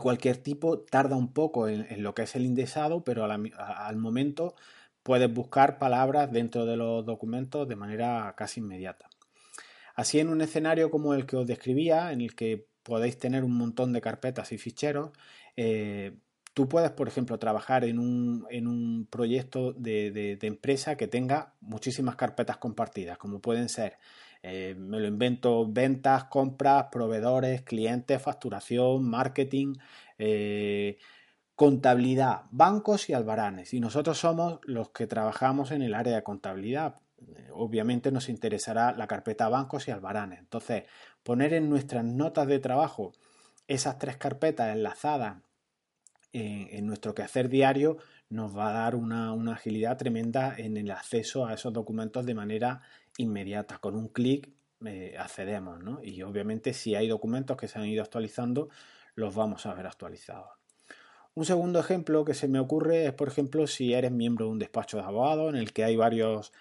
cualquier 0.00 0.38
tipo, 0.38 0.80
tarda 0.80 1.16
un 1.16 1.32
poco 1.32 1.68
en, 1.68 2.02
lo 2.02 2.14
que 2.14 2.22
es 2.22 2.36
el 2.36 2.44
indexado, 2.44 3.02
pero 3.04 3.24
al 3.24 3.96
momento 3.96 4.54
puedes 5.02 5.32
buscar 5.32 5.78
palabras 5.78 6.30
dentro 6.32 6.64
de 6.64 6.76
los 6.76 7.04
documentos 7.04 7.68
de 7.68 7.76
manera 7.76 8.34
casi 8.36 8.60
inmediata. 8.60 9.08
Así 9.96 10.20
en 10.20 10.28
un 10.28 10.42
escenario 10.42 10.90
como 10.90 11.14
el 11.14 11.26
que 11.26 11.36
os 11.36 11.46
describía, 11.46 12.12
en 12.12 12.20
el 12.20 12.34
que 12.36 12.68
podéis 12.82 13.18
tener 13.18 13.44
un 13.44 13.56
montón 13.56 13.92
de 13.94 14.02
carpetas 14.02 14.52
y 14.52 14.58
ficheros, 14.58 15.10
eh, 15.56 16.18
tú 16.52 16.68
puedes, 16.68 16.90
por 16.90 17.08
ejemplo, 17.08 17.38
trabajar 17.38 17.84
en 17.84 17.98
un, 17.98 19.08
proyecto 19.10 19.72
de, 19.72 20.38
empresa 20.42 20.96
que 20.96 21.08
tenga 21.08 21.54
muchísimas 21.60 22.16
carpetas 22.16 22.58
compartidas, 22.58 23.18
como 23.18 23.40
pueden 23.40 23.70
ser, 23.70 23.96
eh, 24.42 24.74
me 24.78 25.00
lo 25.00 25.06
invento, 25.08 25.66
ventas, 25.66 26.24
compras, 26.24 26.86
proveedores, 26.92 27.62
clientes, 27.62 28.22
facturación, 28.22 29.08
marketing, 29.08 29.74
eh, 30.18 30.98
contabilidad, 31.54 32.42
bancos 32.50 33.08
y 33.08 33.14
albaranes. 33.14 33.72
Y 33.74 33.80
nosotros 33.80 34.18
somos 34.18 34.60
los 34.64 34.90
que 34.90 35.06
trabajamos 35.06 35.70
en 35.70 35.82
el 35.82 35.94
área 35.94 36.16
de 36.16 36.22
contabilidad 36.22 36.96
obviamente 37.52 38.10
nos 38.10 38.28
interesará 38.28 38.92
la 38.92 39.06
carpeta 39.06 39.48
bancos 39.48 39.88
y 39.88 39.90
albaranes. 39.90 40.38
Entonces, 40.40 40.84
poner 41.22 41.54
en 41.54 41.68
nuestras 41.68 42.04
notas 42.04 42.46
de 42.46 42.58
trabajo 42.58 43.12
esas 43.68 43.98
tres 43.98 44.16
carpetas 44.16 44.74
enlazadas 44.74 45.38
en, 46.32 46.86
nuestro 46.86 47.14
quehacer 47.14 47.48
diario 47.48 47.96
nos 48.28 48.56
va 48.56 48.68
a 48.68 48.72
dar 48.72 48.94
una, 48.94 49.32
agilidad 49.52 49.96
tremenda 49.96 50.54
en 50.56 50.76
el 50.76 50.90
acceso 50.90 51.46
a 51.46 51.54
esos 51.54 51.72
documentos 51.72 52.26
de 52.26 52.34
manera 52.34 52.82
inmediata. 53.16 53.78
Con 53.78 53.94
un 53.94 54.08
clic 54.08 54.50
eh, 54.84 55.16
accedemos, 55.18 55.82
¿no? 55.82 56.02
Y 56.02 56.22
obviamente 56.22 56.74
si 56.74 56.94
hay 56.94 57.08
documentos 57.08 57.56
que 57.56 57.68
se 57.68 57.78
han 57.78 57.86
ido 57.86 58.02
actualizando, 58.02 58.68
los 59.14 59.34
vamos 59.34 59.64
a 59.64 59.74
ver 59.74 59.86
actualizados. 59.86 60.50
Un 61.34 61.44
segundo 61.44 61.78
ejemplo 61.78 62.24
que 62.24 62.34
se 62.34 62.48
me 62.48 62.58
ocurre 62.58 63.06
es, 63.06 63.12
por 63.12 63.28
ejemplo, 63.28 63.66
si 63.66 63.94
eres 63.94 64.10
miembro 64.10 64.46
de 64.46 64.52
un 64.52 64.58
despacho 64.58 64.98
de 64.98 65.04
abogados 65.04 65.50
en 65.50 65.56
el 65.56 65.72
que 65.72 65.84
hay 65.84 65.96
varios 65.96 66.52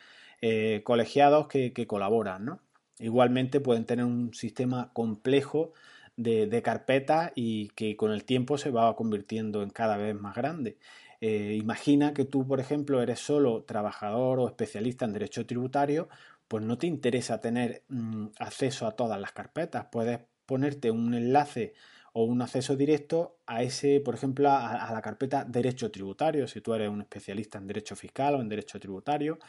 eh, 0.47 0.83
colegiados 0.83 1.47
que, 1.47 1.87
colaboran. 1.87 2.45
¿no? 2.45 2.59
Igualmente 2.99 3.59
pueden 3.59 3.85
tener 3.85 4.05
un 4.05 4.31
sistema 4.35 4.91
complejo 4.93 5.73
de, 6.17 6.61
carpetas 6.61 7.31
y 7.33 7.69
que 7.69 7.97
con 7.97 8.11
el 8.11 8.25
tiempo 8.25 8.59
se 8.59 8.69
va 8.69 8.95
convirtiendo 8.95 9.63
en 9.63 9.71
cada 9.71 9.97
vez 9.97 10.13
más 10.13 10.35
grande. 10.35 10.77
Eh, 11.19 11.57
imagina 11.59 12.13
que 12.13 12.25
tú, 12.25 12.45
por 12.45 12.59
ejemplo, 12.59 13.01
eres 13.01 13.21
solo 13.21 13.63
trabajador 13.63 14.39
o 14.39 14.47
especialista 14.47 15.05
en 15.05 15.13
derecho 15.13 15.47
tributario, 15.47 16.09
pues 16.47 16.63
no 16.63 16.77
te 16.77 16.85
interesa 16.85 17.41
tener 17.41 17.81
mm, 17.89 18.27
acceso 18.37 18.85
a 18.85 18.91
todas 18.91 19.19
las 19.19 19.31
carpetas. 19.31 19.87
Puedes 19.91 20.19
ponerte 20.45 20.91
un 20.91 21.15
enlace 21.15 21.73
o 22.13 22.23
un 22.23 22.43
acceso 22.43 22.75
directo 22.75 23.39
a 23.47 23.63
ese, 23.63 23.99
por 23.99 24.13
ejemplo, 24.13 24.51
a, 24.51 24.91
la 24.93 25.01
carpeta 25.01 25.43
derecho 25.43 25.89
tributario, 25.89 26.47
si 26.47 26.61
tú 26.61 26.75
eres 26.75 26.89
un 26.89 27.01
especialista 27.01 27.57
en 27.57 27.65
derecho 27.65 27.95
fiscal 27.95 28.35
o 28.35 28.41
en 28.41 28.47
derecho 28.47 28.79
tributario, 28.79 29.39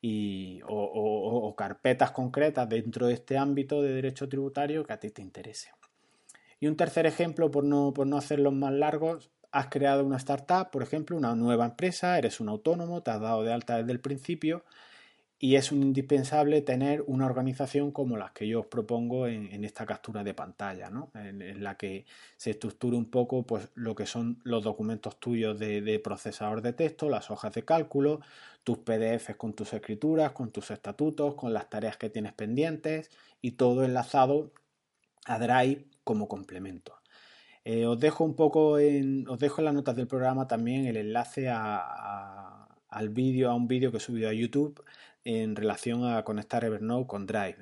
y, 0.00 0.60
o, 0.66 1.54
carpetas 1.56 2.12
concretas 2.12 2.68
dentro 2.68 3.06
de 3.06 3.14
este 3.14 3.36
ámbito 3.36 3.82
de 3.82 3.92
derecho 3.92 4.28
tributario 4.28 4.84
que 4.84 4.92
a 4.92 5.00
ti 5.00 5.10
te 5.10 5.22
interese. 5.22 5.70
Y 6.60 6.66
un 6.66 6.76
tercer 6.76 7.06
ejemplo, 7.06 7.50
por 7.50 7.64
no, 7.64 7.92
por 7.92 8.06
no 8.06 8.16
hacerlos 8.16 8.52
más 8.52 8.72
largos, 8.72 9.30
has 9.50 9.68
creado 9.68 10.04
una 10.04 10.16
startup, 10.16 10.70
por 10.70 10.82
ejemplo, 10.82 11.16
una 11.16 11.34
nueva 11.34 11.64
empresa, 11.64 12.18
eres 12.18 12.40
un 12.40 12.48
autónomo, 12.48 13.02
te 13.02 13.10
has 13.10 13.20
dado 13.20 13.42
de 13.42 13.52
alta 13.52 13.78
desde 13.78 13.92
el 13.92 14.00
principio 14.00 14.64
y 15.40 15.54
es 15.54 15.70
indispensable 15.70 16.62
tener 16.62 17.04
una 17.06 17.26
organización 17.26 17.92
como 17.92 18.16
las 18.16 18.32
que 18.32 18.48
yo 18.48 18.60
os 18.60 18.66
propongo 18.66 19.28
en, 19.28 19.64
esta 19.64 19.86
captura 19.86 20.24
de 20.24 20.34
pantalla, 20.34 20.90
¿no? 20.90 21.10
en, 21.14 21.62
la 21.62 21.76
que 21.76 22.06
se 22.36 22.50
estructure 22.50 22.96
un 22.96 23.08
poco 23.08 23.44
pues, 23.44 23.68
lo 23.74 23.94
que 23.94 24.06
son 24.06 24.40
los 24.42 24.64
documentos 24.64 25.20
tuyos 25.20 25.56
de, 25.58 26.00
procesador 26.02 26.60
de 26.60 26.72
texto, 26.72 27.08
las 27.08 27.30
hojas 27.30 27.52
de 27.54 27.64
cálculo, 27.64 28.20
tus 28.64 28.78
PDFs 28.78 29.36
con 29.36 29.52
tus 29.52 29.72
escrituras, 29.72 30.32
con 30.32 30.50
tus 30.50 30.72
estatutos, 30.72 31.36
con 31.36 31.52
las 31.54 31.70
tareas 31.70 31.96
que 31.96 32.10
tienes 32.10 32.32
pendientes 32.32 33.10
y 33.40 33.52
todo 33.52 33.84
enlazado 33.84 34.52
a 35.26 35.38
Drive 35.38 35.84
como 36.02 36.26
complemento. 36.26 36.94
Eh, 37.64 37.86
os 37.86 38.00
dejo 38.00 38.24
un 38.24 38.34
poco 38.34 38.78
en, 38.78 39.28
os 39.28 39.38
dejo 39.38 39.60
en 39.60 39.66
las 39.66 39.74
notas 39.74 39.94
del 39.94 40.08
programa 40.08 40.48
también 40.48 40.86
el 40.86 40.96
enlace 40.96 41.48
al 42.88 43.10
vídeo, 43.10 43.50
a 43.50 43.54
un 43.54 43.68
vídeo 43.68 43.90
que 43.90 43.98
he 43.98 44.00
subido 44.00 44.28
a 44.28 44.32
YouTube 44.32 44.84
en 45.24 45.56
relación 45.56 46.04
a 46.04 46.22
conectar 46.24 46.64
Evernote 46.64 47.06
con 47.06 47.26
Drive, 47.26 47.56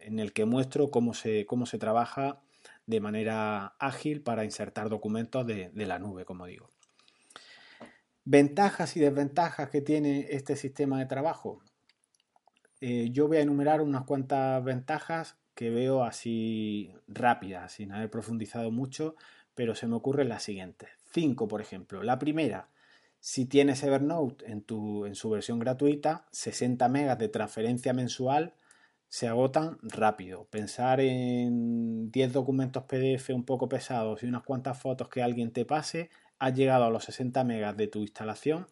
en, 0.00 0.18
el 0.18 0.32
que 0.32 0.44
muestro 0.44 0.90
cómo 0.90 1.14
se, 1.14 1.46
cómo 1.46 1.66
se 1.66 1.78
trabaja 1.78 2.40
de 2.86 3.00
manera 3.00 3.74
ágil 3.78 4.22
para 4.22 4.44
insertar 4.44 4.88
documentos 4.88 5.46
de, 5.46 5.70
la 5.74 5.98
nube, 5.98 6.24
como 6.24 6.46
digo. 6.46 6.68
Ventajas 8.24 8.96
y 8.96 9.00
desventajas 9.00 9.68
que 9.70 9.80
tiene 9.80 10.28
este 10.30 10.56
sistema 10.56 10.98
de 10.98 11.06
trabajo. 11.06 11.62
Eh, 12.80 13.08
yo 13.10 13.28
voy 13.28 13.38
a 13.38 13.42
enumerar 13.42 13.80
unas 13.80 14.04
cuantas 14.04 14.62
ventajas 14.62 15.36
que 15.54 15.70
veo 15.70 16.04
así 16.04 16.92
rápidas, 17.06 17.72
sin 17.72 17.92
haber 17.92 18.10
profundizado 18.10 18.70
mucho, 18.70 19.14
pero 19.54 19.74
se 19.74 19.86
me 19.86 19.96
ocurren 19.96 20.28
las 20.28 20.42
siguientes. 20.42 20.90
Cinco, 21.12 21.48
por 21.48 21.60
ejemplo. 21.60 22.02
La 22.02 22.18
primera, 22.18 22.68
si 23.24 23.46
tienes 23.46 23.82
Evernote 23.82 24.52
en, 24.52 24.60
tu, 24.60 25.06
en 25.06 25.14
su 25.14 25.30
versión 25.30 25.58
gratuita, 25.58 26.26
60 26.32 26.86
megas 26.90 27.18
de 27.18 27.30
transferencia 27.30 27.94
mensual 27.94 28.52
se 29.08 29.26
agotan 29.28 29.78
rápido. 29.80 30.44
Pensar 30.50 31.00
en 31.00 32.10
10 32.10 32.34
documentos 32.34 32.82
PDF 32.82 33.30
un 33.30 33.46
poco 33.46 33.66
pesados 33.66 34.22
y 34.22 34.26
unas 34.26 34.42
cuantas 34.42 34.78
fotos 34.78 35.08
que 35.08 35.22
alguien 35.22 35.52
te 35.52 35.64
pase, 35.64 36.10
has 36.38 36.54
llegado 36.54 36.84
a 36.84 36.90
los 36.90 37.04
60 37.04 37.44
megas 37.44 37.74
de 37.78 37.86
tu 37.86 38.00
instalación 38.00 38.66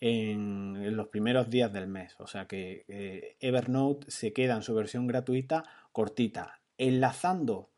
en, 0.00 0.96
los 0.96 1.06
primeros 1.06 1.48
días 1.48 1.72
del 1.72 1.86
mes. 1.86 2.16
O 2.18 2.26
sea 2.26 2.48
que 2.48 2.84
eh, 2.88 3.36
Evernote 3.38 4.10
se 4.10 4.32
queda 4.32 4.56
en 4.56 4.62
su 4.62 4.74
versión 4.74 5.06
gratuita 5.06 5.62
cortita. 5.92 6.58
Enlazando 6.78 7.70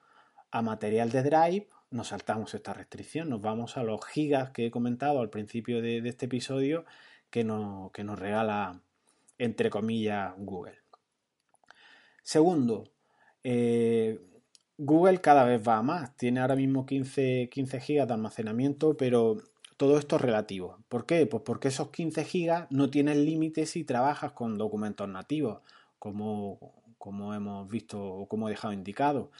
a 0.50 0.62
material 0.62 1.10
de 1.10 1.22
Drive 1.24 1.68
nos 1.90 2.08
saltamos 2.08 2.54
esta 2.54 2.72
restricción, 2.72 3.28
nos 3.28 3.40
vamos 3.40 3.76
a 3.76 3.82
los 3.82 4.04
gigas 4.04 4.50
que 4.50 4.66
he 4.66 4.70
comentado 4.70 5.20
al 5.20 5.30
principio 5.30 5.80
de, 5.80 5.98
este 5.98 6.26
episodio 6.26 6.84
que, 7.30 7.44
nos 7.44 8.18
regala, 8.18 8.80
entre 9.38 9.70
comillas, 9.70 10.34
Google. 10.36 10.78
Segundo, 12.22 12.90
eh, 13.44 14.20
Google 14.78 15.20
cada 15.20 15.44
vez 15.44 15.66
va 15.66 15.82
más, 15.82 16.16
tiene 16.16 16.40
ahora 16.40 16.56
mismo 16.56 16.86
15, 16.86 17.48
15 17.50 17.80
gigas 17.80 18.08
de 18.08 18.14
almacenamiento, 18.14 18.96
pero 18.96 19.36
todo 19.76 19.98
esto 19.98 20.16
es 20.16 20.22
relativo. 20.22 20.78
¿Por 20.88 21.06
qué? 21.06 21.26
Pues 21.26 21.42
porque 21.44 21.68
esos 21.68 21.90
15 21.90 22.24
gigas 22.24 22.66
no 22.70 22.90
tienen 22.90 23.24
límites 23.24 23.70
si 23.70 23.84
trabajas 23.84 24.32
con 24.32 24.58
documentos 24.58 25.08
nativos, 25.08 25.60
como, 25.98 26.58
como 26.98 27.34
hemos 27.34 27.68
visto 27.68 28.02
o 28.02 28.28
como 28.28 28.48
he 28.48 28.52
dejado 28.52 28.74
indicado 28.74 29.30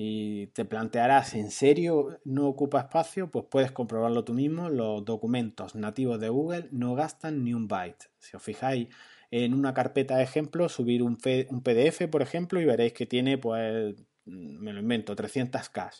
y 0.00 0.46
te 0.48 0.64
plantearás, 0.64 1.34
¿en 1.34 1.50
serio 1.50 2.20
no 2.24 2.46
ocupa 2.46 2.82
espacio? 2.82 3.32
Pues 3.32 3.46
puedes 3.50 3.72
comprobarlo 3.72 4.22
tú 4.22 4.32
mismo. 4.32 4.68
Los 4.68 5.04
documentos 5.04 5.74
nativos 5.74 6.20
de 6.20 6.28
Google 6.28 6.68
no 6.70 6.94
gastan 6.94 7.42
ni 7.42 7.52
un 7.52 7.66
byte. 7.66 8.06
Si 8.20 8.36
os 8.36 8.42
fijáis 8.44 8.86
en 9.32 9.54
una 9.54 9.74
carpeta 9.74 10.16
de 10.16 10.22
ejemplo, 10.22 10.68
subir 10.68 11.02
un, 11.02 11.16
PDF, 11.16 12.06
por 12.06 12.22
ejemplo, 12.22 12.60
y 12.60 12.64
veréis 12.64 12.92
que 12.92 13.06
tiene, 13.06 13.38
pues, 13.38 13.96
me 14.24 14.72
lo 14.72 14.78
invento, 14.78 15.16
300K. 15.16 15.90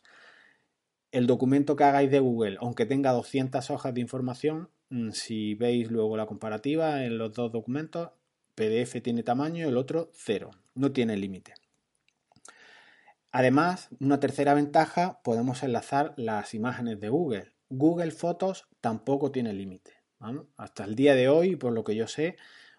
El 1.10 1.26
documento 1.26 1.74
que 1.74 1.82
hagáis 1.82 2.12
de 2.12 2.20
Google, 2.20 2.56
aunque 2.60 2.86
tenga 2.86 3.10
200 3.10 3.68
hojas 3.68 3.94
de 3.94 4.00
información, 4.00 4.68
mm, 4.90 5.10
si 5.10 5.56
veis 5.56 5.90
luego 5.90 6.16
la 6.16 6.26
comparativa 6.26 7.04
en 7.04 7.18
los 7.18 7.32
dos 7.34 7.50
documentos, 7.50 8.10
PDF 8.54 9.00
tiene 9.00 9.24
tamaño 9.24 9.68
el 9.68 9.76
otro 9.76 10.12
cero, 10.14 10.52
no 10.76 10.92
tiene 10.92 11.16
límite. 11.16 11.54
Además, 13.30 13.88
una 14.00 14.20
tercera 14.20 14.54
ventaja, 14.54 15.20
podemos 15.22 15.62
enlazar 15.62 16.14
las 16.16 16.54
imágenes 16.54 16.98
de 17.00 17.08
Google. 17.10 17.52
Google 17.68 18.10
Fotos 18.10 18.68
tampoco 18.80 19.30
tiene 19.30 19.52
límite. 19.52 19.92
Hasta 20.56 20.84
el 20.84 20.94
día 20.94 21.14
de 21.14 21.28
hoy, 21.28 21.56
por 21.56 21.72
lo 21.72 21.84
que 21.84 21.94
yo 21.94 22.08
sé, 22.08 22.36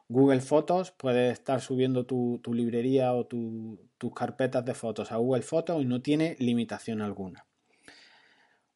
Google 0.07 0.41
Fotos 0.41 0.91
puede 0.91 1.29
estar 1.29 1.61
subiendo 1.61 2.05
tu, 2.05 2.41
librería 2.51 3.13
o 3.13 3.27
tus 3.27 4.13
carpetas 4.15 4.65
de 4.65 4.73
fotos 4.73 5.11
a 5.11 5.17
Google 5.17 5.43
Fotos 5.43 5.81
y 5.81 5.85
no 5.85 6.01
tiene 6.01 6.35
limitación 6.39 7.01
alguna. 7.01 7.45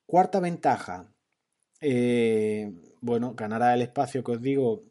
Cuarta 0.05 0.39
ventaja, 0.39 1.11
eh, 1.81 2.71
bueno, 3.01 3.33
ganará 3.35 3.73
el 3.73 3.81
espacio 3.81 4.23
que 4.23 4.33
os 4.33 4.41
digo 4.41 4.83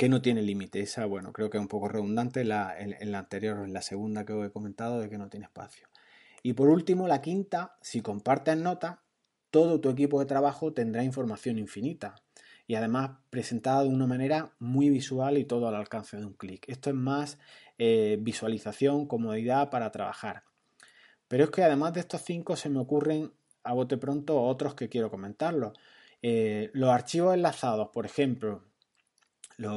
que 0.00 0.08
no 0.08 0.22
tiene 0.22 0.40
límite. 0.40 0.80
Esa, 0.80 1.04
bueno, 1.04 1.30
creo 1.30 1.50
que 1.50 1.58
es 1.58 1.60
un 1.60 1.68
poco 1.68 1.86
redundante 1.86 2.40
en, 2.40 2.48
la 2.48 3.18
anterior 3.18 3.58
o 3.58 3.64
en 3.66 3.74
la 3.74 3.82
segunda 3.82 4.24
que 4.24 4.32
os 4.32 4.46
he 4.46 4.50
comentado 4.50 4.98
de 4.98 5.10
que 5.10 5.18
no 5.18 5.28
tiene 5.28 5.44
espacio. 5.44 5.88
Y 6.42 6.54
por 6.54 6.70
último, 6.70 7.06
la 7.06 7.20
quinta, 7.20 7.76
si 7.82 8.00
compartes 8.00 8.56
notas, 8.56 8.96
todo 9.50 9.78
tu 9.78 9.90
equipo 9.90 10.18
de 10.18 10.24
trabajo 10.24 10.72
tendrá 10.72 11.04
información 11.04 11.58
infinita 11.58 12.14
y 12.66 12.76
además 12.76 13.10
presentada 13.28 13.82
de 13.82 13.90
una 13.90 14.06
manera 14.06 14.54
muy 14.58 14.88
visual 14.88 15.36
y 15.36 15.44
todo 15.44 15.68
al 15.68 15.74
alcance 15.74 16.16
de 16.16 16.24
un 16.24 16.32
clic. 16.32 16.66
Esto 16.66 16.88
es 16.88 16.96
más 16.96 17.38
eh, 17.76 18.16
visualización, 18.22 19.04
comodidad 19.04 19.68
para 19.68 19.92
trabajar. 19.92 20.44
Pero 21.28 21.44
es 21.44 21.50
que 21.50 21.62
además 21.62 21.92
de 21.92 22.00
estos 22.00 22.22
cinco 22.22 22.56
se 22.56 22.70
me 22.70 22.78
ocurren 22.78 23.34
a 23.64 23.74
bote 23.74 23.98
pronto 23.98 24.40
otros 24.40 24.74
que 24.74 24.88
quiero 24.88 25.10
comentarlos. 25.10 25.78
Eh, 26.22 26.70
los 26.72 26.88
archivos 26.88 27.34
enlazados, 27.34 27.90
por 27.90 28.06
ejemplo, 28.06 28.69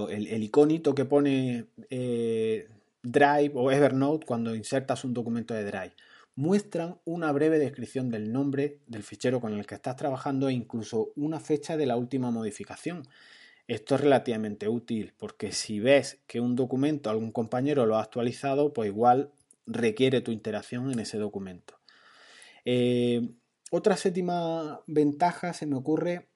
el, 0.09 0.43
iconito 0.43 0.95
que 0.95 1.05
pone 1.05 1.65
eh, 1.89 2.67
Drive 3.01 3.51
o 3.55 3.71
Evernote 3.71 4.25
cuando 4.25 4.55
insertas 4.55 5.03
un 5.03 5.13
documento 5.13 5.53
de 5.53 5.65
Drive. 5.65 5.93
Muestran 6.35 6.97
una 7.05 7.31
breve 7.31 7.59
descripción 7.59 8.09
del 8.09 8.31
nombre 8.31 8.79
del 8.87 9.03
fichero 9.03 9.39
con 9.39 9.53
el 9.53 9.67
que 9.67 9.75
estás 9.75 9.95
trabajando 9.95 10.49
e 10.49 10.53
incluso 10.53 11.11
una 11.15 11.39
fecha 11.39 11.77
de 11.77 11.85
la 11.85 11.97
última 11.97 12.31
modificación. 12.31 13.07
Esto 13.67 13.95
es 13.95 14.01
relativamente 14.01 14.67
útil 14.67 15.13
porque 15.17 15.51
si 15.51 15.79
ves 15.79 16.19
que 16.27 16.39
un 16.39 16.55
documento 16.55 17.09
algún 17.09 17.31
compañero 17.31 17.85
lo 17.85 17.97
ha 17.97 18.01
actualizado, 18.01 18.73
pues 18.73 18.87
igual 18.87 19.31
requiere 19.67 20.21
tu 20.21 20.31
interacción 20.31 20.91
en 20.91 20.99
ese 20.99 21.17
documento. 21.17 21.75
Eh, 22.65 23.29
otra 23.69 23.97
séptima 23.97 24.81
ventaja 24.87 25.53
se 25.53 25.65
me 25.65 25.75
ocurre 25.75 26.27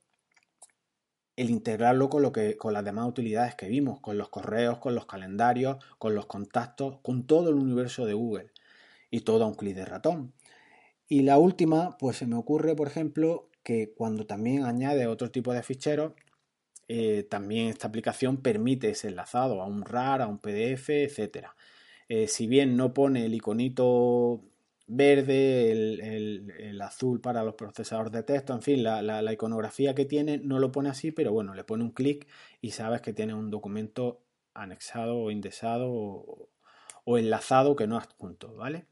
el 1.37 1.51
integrarlo 1.51 2.09
con, 2.09 2.23
lo 2.23 2.31
que, 2.33 2.57
con 2.57 2.73
las 2.73 2.83
demás 2.83 3.07
utilidades 3.07 3.55
que 3.55 3.69
vimos, 3.69 4.01
con 4.01 4.17
los 4.17 4.29
correos, 4.29 4.79
con 4.79 4.95
los 4.95 5.05
calendarios, 5.05 5.77
con 5.99 6.15
los 6.15 6.25
contactos, 6.25 6.97
con 7.03 7.25
todo 7.27 7.49
el 7.51 7.55
universo 7.55 8.05
de 8.05 8.15
Google 8.15 8.51
y 9.11 9.21
todo 9.21 9.45
a 9.45 9.47
un 9.47 9.53
clic 9.53 9.75
de 9.75 9.85
ratón. 9.85 10.33
Y 11.07 11.21
la 11.21 11.37
última, 11.37 11.97
pues 11.99 12.17
se 12.17 12.25
me 12.25 12.35
ocurre, 12.35 12.75
por 12.75 12.87
ejemplo, 12.87 13.49
que 13.63 13.93
cuando 13.95 14.25
también 14.25 14.65
añade 14.65 15.07
otro 15.07 15.31
tipo 15.31 15.53
de 15.53 15.61
ficheros, 15.61 16.13
eh, 16.87 17.23
también 17.29 17.67
esta 17.67 17.87
aplicación 17.87 18.37
permite 18.37 18.89
ese 18.89 19.09
enlazado 19.09 19.61
a 19.61 19.67
un 19.67 19.83
RAR, 19.85 20.21
a 20.21 20.27
un 20.27 20.39
PDF, 20.39 20.89
etc. 20.89 21.49
Eh, 22.09 22.27
si 22.27 22.47
bien 22.47 22.77
no 22.77 22.93
pone 22.93 23.25
el 23.25 23.35
iconito 23.35 24.41
verde, 24.87 25.71
el, 25.71 26.81
azul 26.81 27.19
para 27.19 27.43
los 27.43 27.55
procesadores 27.55 28.11
de 28.11 28.23
texto, 28.23 28.53
en 28.53 28.61
fin, 28.61 28.83
la, 28.83 29.33
iconografía 29.33 29.93
que 29.93 30.05
tiene 30.05 30.37
no 30.37 30.59
lo 30.59 30.71
pone 30.71 30.89
así, 30.89 31.11
pero 31.11 31.33
bueno, 31.33 31.53
le 31.53 31.65
pone 31.65 31.83
un 31.83 31.91
clic 31.91 32.27
y 32.61 32.71
sabes 32.71 33.01
que 33.01 33.13
tiene 33.13 33.33
un 33.33 33.51
documento 33.51 34.21
anexado 34.53 35.17
o 35.17 35.31
indexado 35.31 35.89
o, 35.89 37.17
enlazado 37.17 37.75
que 37.75 37.87
no 37.87 37.97
adjunto, 37.97 38.53
¿vale? 38.55 38.85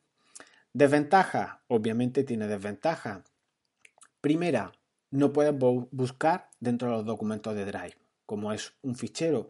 Desventaja, 0.74 1.62
obviamente 1.68 2.24
tiene 2.24 2.48
desventaja. 2.48 3.24
Primera, 4.22 4.72
no 5.12 5.32
puedes 5.34 5.54
buscar 5.92 6.50
dentro 6.60 6.90
de 6.90 6.98
los 6.98 7.06
documentos 7.06 7.56
de 7.56 7.66
Drive, 7.66 7.98
como 8.26 8.52
es 8.52 8.74
un 8.82 8.96
fichero, 8.96 9.50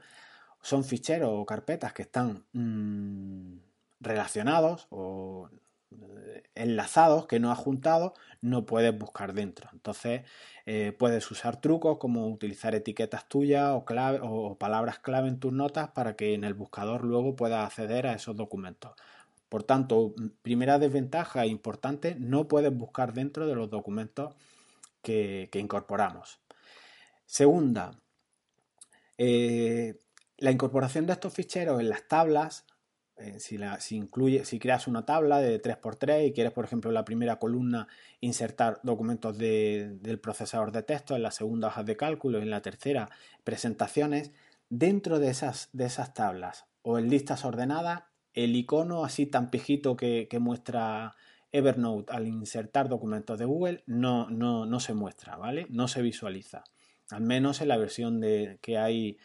son 0.62 0.84
ficheros 0.84 1.29
o 1.31 1.45
carpetas 1.45 1.93
que 1.93 2.03
están 2.03 2.43
mm, 2.53 3.58
relacionados 3.99 4.88
o 4.89 5.49
enlazados 6.55 7.27
que 7.27 7.39
no 7.39 7.51
has 7.51 7.58
juntado 7.58 8.13
no 8.41 8.65
puedes 8.65 8.97
buscar 8.97 9.34
dentro. 9.34 9.69
Entonces 9.73 10.21
eh, 10.65 10.95
puedes 10.97 11.29
usar 11.31 11.60
trucos 11.62 11.97
como 11.97 12.27
utilizar 12.27 12.75
etiquetas 12.75 13.27
tuyas 13.27 13.71
o, 13.73 13.86
clave, 13.86 14.19
o 14.21 14.58
palabras 14.58 14.99
clave 14.99 15.27
en 15.27 15.39
tus 15.39 15.53
notas 15.53 15.89
para 15.89 16.15
que 16.15 16.34
en 16.34 16.43
el 16.43 16.53
buscador 16.53 17.03
luego 17.03 17.36
puedas 17.36 17.65
acceder 17.65 18.08
a 18.08 18.13
esos 18.13 18.36
documentos. 18.36 18.93
Por 19.49 19.63
tanto, 19.63 20.13
primera 20.41 20.79
desventaja 20.79 21.45
importante, 21.45 22.15
no 22.19 22.47
puedes 22.47 22.75
buscar 22.75 23.13
dentro 23.13 23.47
de 23.47 23.55
los 23.55 23.69
documentos 23.69 24.34
que, 25.01 25.49
incorporamos. 25.53 26.39
Segunda, 27.25 27.91
eh, 29.17 30.01
la 30.38 30.51
incorporación 30.51 31.05
de 31.05 31.13
estos 31.13 31.34
ficheros 31.34 31.79
en 31.79 31.89
las 31.89 32.08
tablas 32.08 32.65
eh, 33.17 33.39
si, 33.39 33.95
incluye, 33.95 34.43
si 34.43 34.60
creas 34.60 34.88
una 34.88 35.06
tabla 35.06 35.39
de 35.39 35.62
3x3 35.62 36.28
y 36.28 36.34
quieres, 36.34 36.51
por 36.51 36.65
ejemplo, 36.65 36.89
en 36.89 36.95
la 36.95 37.06
primera 37.06 37.39
columna 37.39 37.88
insertar 38.19 38.82
documentos 38.84 39.38
del 39.38 40.19
procesador 40.21 40.73
de 40.73 40.84
texto, 40.84 41.15
en 41.15 41.23
la 41.23 41.32
segunda 41.32 41.69
hojas 41.69 41.86
de 41.86 41.95
cálculo 41.95 42.39
en 42.39 42.49
la 42.49 42.62
tercera 42.62 43.10
presentaciones, 43.43 44.32
dentro 44.69 45.19
de 45.19 45.30
esas, 45.30 45.69
de 45.71 45.86
esas 45.86 46.13
tablas 46.13 46.65
o 46.82 46.99
en 46.99 47.10
listas 47.10 47.45
ordenadas, 47.45 48.04
el 48.34 48.56
icono 48.56 49.06
así 49.06 49.25
tan 49.25 49.49
pijito 49.49 49.95
que, 49.95 50.28
muestra 50.39 51.15
Evernote 51.54 52.12
al 52.12 52.28
insertar 52.28 52.89
documentos 52.89 53.39
de 53.39 53.45
Google 53.45 53.84
no, 53.86 54.30
no, 54.30 54.65
no 54.65 54.80
se 54.82 54.93
muestra, 54.93 55.38
¿vale? 55.38 55.67
No 55.69 55.88
se 55.88 56.01
visualiza. 56.01 56.65
Al 57.12 57.21
menos 57.21 57.62
en 57.62 57.69
la 57.69 57.78
versión 57.78 58.19
de, 58.19 58.60
que 58.62 58.78
hay 58.78 59.17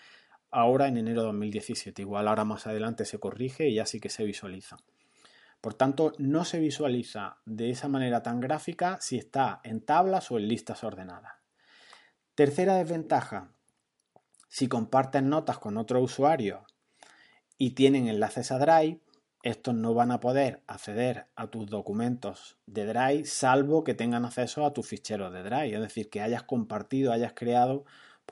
ahora 0.50 0.88
en 0.88 0.96
enero 0.96 1.20
de 1.20 1.26
2017. 1.26 2.02
Igual 2.02 2.28
ahora 2.28 2.44
más 2.44 2.66
adelante 2.66 3.04
se 3.04 3.18
corrige 3.18 3.68
y 3.68 3.74
ya 3.74 3.86
sí 3.86 4.00
que 4.00 4.08
se 4.08 4.24
visualiza. 4.24 4.76
Por 5.60 5.74
tanto, 5.74 6.12
no 6.18 6.44
se 6.44 6.58
visualiza 6.58 7.38
de 7.44 7.70
esa 7.70 7.88
manera 7.88 8.22
tan 8.22 8.40
gráfica 8.40 8.98
si 9.00 9.18
está 9.18 9.60
en 9.62 9.80
tablas 9.84 10.30
o 10.30 10.38
en 10.38 10.48
listas 10.48 10.84
ordenadas. 10.84 11.34
Tercera 12.34 12.76
desventaja, 12.76 13.52
si 14.48 14.68
comparten 14.68 15.28
notas 15.28 15.58
con 15.58 15.76
otro 15.76 16.00
usuario 16.00 16.64
y 17.58 17.70
tienen 17.70 18.08
enlaces 18.08 18.50
a 18.50 18.58
Drive, 18.58 19.00
estos 19.42 19.74
no 19.74 19.94
van 19.94 20.10
a 20.10 20.20
poder 20.20 20.62
acceder 20.66 21.26
a 21.36 21.46
tus 21.46 21.66
documentos 21.66 22.58
de 22.66 22.86
Drive 22.86 23.24
salvo 23.26 23.84
que 23.84 23.94
tengan 23.94 24.24
acceso 24.24 24.66
a 24.66 24.72
tus 24.72 24.86
ficheros 24.86 25.32
de 25.32 25.42
Drive, 25.42 25.74
es 25.74 25.80
decir, 25.80 26.10
que 26.10 26.20
hayas 26.20 26.42
compartido, 26.42 27.12
hayas 27.12 27.32
creado 27.34 27.84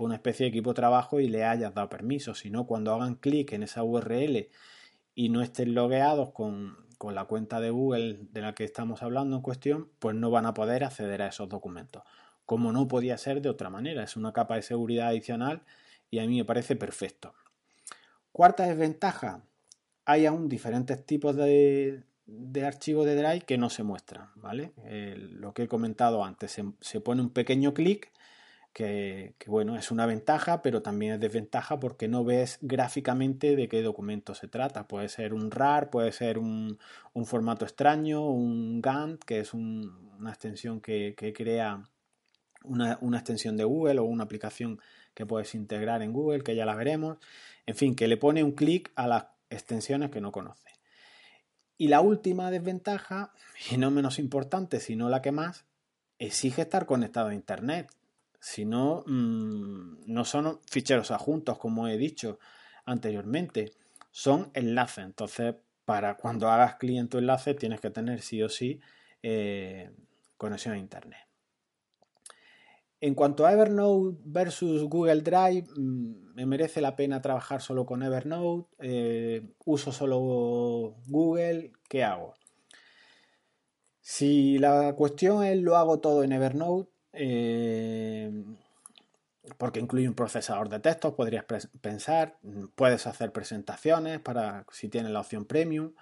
una 0.07 0.15
especie 0.15 0.45
de 0.45 0.51
equipo 0.51 0.71
de 0.71 0.77
trabajo 0.77 1.21
y 1.21 1.29
le 1.29 1.45
hayas 1.45 1.75
dado 1.75 1.89
permiso. 1.89 2.35
Si 2.35 2.51
no, 2.51 2.67
cuando 2.67 2.95
hagan 2.95 3.17
clic 3.17 3.53
en 3.53 3.63
esa 3.63 3.83
URL 3.83 4.49
y 5.15 5.29
no 5.29 5.43
estén 5.43 5.75
logueados 5.75 6.31
con, 6.33 6.77
con 6.99 7.15
la 7.15 7.25
cuenta 7.25 7.61
de 7.61 7.71
Google 7.71 8.19
de 8.31 8.41
la 8.41 8.55
que 8.55 8.65
estamos 8.65 9.03
hablando 9.03 9.37
en 9.37 9.43
cuestión, 9.43 9.89
pues 9.99 10.17
no 10.17 10.31
van 10.31 10.47
a 10.47 10.55
poder 10.55 10.85
acceder 10.85 11.23
a 11.23 11.29
esos 11.29 11.49
documentos. 11.49 12.03
Como 12.45 12.73
no 12.73 12.89
podía 12.89 13.17
ser 13.19 13.41
de 13.41 13.49
otra 13.49 13.71
manera, 13.71 14.03
es 14.03 14.17
una 14.17 14.33
capa 14.33 14.57
de 14.57 14.63
seguridad 14.63 15.09
adicional 15.09 15.63
y 16.11 16.19
a 16.19 16.27
mí 16.27 16.37
me 16.37 16.45
parece 16.45 16.77
perfecto. 16.77 17.35
Cuarta 18.33 18.67
desventaja, 18.67 19.43
hay 20.05 20.27
aún 20.27 20.49
diferentes 20.49 21.05
tipos 21.05 21.37
de, 21.37 22.05
de 22.27 22.65
archivos 22.65 23.07
de 23.07 23.17
Drive 23.17 23.43
que 23.43 23.59
no 23.59 23.71
se 23.71 23.83
muestran, 23.83 24.31
¿vale? 24.37 24.73
lo 25.17 25.55
que 25.55 25.65
he 25.65 25.69
comentado 25.69 26.25
antes, 26.25 26.53
se, 26.53 26.65
se 26.81 27.01
pone 27.01 27.23
un 27.23 27.31
pequeño 27.31 27.75
clic 27.75 28.13
que, 28.79 29.35
bueno, 29.49 29.77
es 29.77 29.91
una 29.91 30.07
ventaja, 30.07 30.63
pero 30.63 30.83
también 30.83 31.15
es 31.15 31.21
desventaja 31.21 31.81
porque 31.81 32.07
no 32.07 32.23
ves 32.23 32.59
gráficamente 32.61 33.57
de 33.57 33.69
qué 33.69 33.83
documento 33.83 34.37
se 34.37 34.47
trata. 34.47 34.87
Puede 34.87 35.09
ser 35.09 35.35
un 35.35 35.51
RAR, 35.51 35.91
puede 35.91 36.13
ser 36.13 36.39
un, 36.39 36.79
formato 37.25 37.65
extraño, 37.65 38.25
un 38.25 38.81
Gantt, 38.81 39.25
que 39.25 39.41
es 39.41 39.53
una 39.53 40.31
extensión 40.31 40.81
que, 40.81 41.17
crea 41.37 41.83
una, 42.63 42.99
una, 43.01 43.19
extensión 43.19 43.57
de 43.57 43.65
Google 43.65 43.99
o 43.99 44.05
una 44.05 44.23
aplicación 44.23 44.81
que 45.13 45.27
puedes 45.27 45.57
integrar 45.57 46.03
en 46.03 46.13
Google, 46.13 46.45
que 46.45 46.55
ya 46.55 46.65
la 46.65 46.77
veremos. 46.77 47.19
En 47.67 47.75
fin, 47.75 47.97
que 47.97 48.07
le 48.07 48.17
pone 48.17 48.45
un 48.45 48.53
clic 48.53 48.93
a 48.95 49.09
las 49.09 49.25
extensiones 49.51 50.11
que 50.11 50.21
no 50.21 50.31
conoce. 50.31 50.71
Y 51.79 51.89
la 51.89 52.01
última 52.01 52.53
desventaja, 52.53 53.33
y 53.73 53.77
no 53.77 53.91
menos 53.91 54.21
importante, 54.21 54.79
sino 54.79 55.09
la 55.09 55.21
que 55.21 55.33
más, 55.33 55.65
exige 56.21 56.63
estar 56.63 56.87
conectado 56.87 57.31
a 57.31 57.35
Internet. 57.35 57.91
Si 58.41 58.65
no, 58.65 59.05
mm, 59.07 60.05
no 60.07 60.25
son 60.25 60.61
ficheros 60.71 61.11
adjuntos, 61.11 61.59
como 61.59 61.89
he 61.89 61.97
dicho 61.97 62.39
anteriormente, 62.85 63.73
son 64.11 64.51
enlaces. 64.55 65.05
Entonces, 65.05 65.55
para 65.85 66.17
cuando 66.17 66.49
hagas 66.49 66.77
cliente 66.77 67.19
enlace, 67.19 67.55
tienes 67.55 67.81
que 67.81 67.91
tener 67.91 68.21
sí 68.23 68.43
o 68.43 68.49
sí 68.49 68.81
eh, 69.23 69.91
conexión 70.37 70.75
a 70.75 70.79
Internet. 70.79 71.29
En 73.01 73.15
cuanto 73.15 73.47
a 73.47 73.53
Evernote 73.53 74.19
versus 74.25 74.83
Google 74.85 75.23
Drive, 75.23 75.69
mm, 75.77 76.35
me 76.35 76.47
merece 76.47 76.81
la 76.81 76.97
pena 76.97 77.23
trabajar 77.23 77.63
solo 77.63 77.87
con 77.87 78.03
Evernote, 78.03 78.69
eh, 78.81 79.55
uso 79.65 79.93
solo 79.93 80.97
Google, 81.07 81.73
¿qué 81.89 82.03
hago? 82.03 82.35
Si 84.01 84.59
la 84.59 84.95
cuestión 84.97 85.45
es 85.45 85.61
lo 85.61 85.77
hago 85.77 86.01
todo 86.01 86.25
en 86.25 86.33
Evernote, 86.33 86.91
eh, 87.21 88.31
porque 89.57 89.81
incluye 89.81 90.09
un 90.09 90.15
procesador 90.15 90.69
de 90.69 90.79
textos, 90.79 91.15
podrías 91.15 91.45
pensar, 91.81 92.39
puedes 92.77 93.07
hacer 93.07 93.33
presentaciones 93.33 94.21
para 94.21 94.65
si 94.71 94.89
tienes 94.89 95.11
la 95.11 95.21
opción 95.21 95.45
premium, 95.45 95.95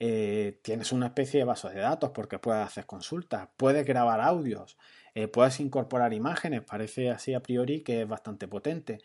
eh, 0.00 0.58
tienes 0.62 0.90
una 0.90 1.06
especie 1.06 1.40
de 1.40 1.44
base 1.44 1.68
de 1.68 1.80
datos 1.80 2.10
porque 2.10 2.40
puedes 2.40 2.66
hacer 2.66 2.86
consultas, 2.86 3.48
puedes 3.56 3.86
grabar 3.86 4.20
audios, 4.20 4.76
eh, 5.14 5.28
puedes 5.28 5.60
incorporar 5.60 6.12
imágenes, 6.12 6.62
parece 6.62 7.10
así 7.10 7.34
a 7.34 7.40
priori 7.40 7.82
que 7.82 8.02
es 8.02 8.08
bastante 8.08 8.48
potente. 8.48 9.00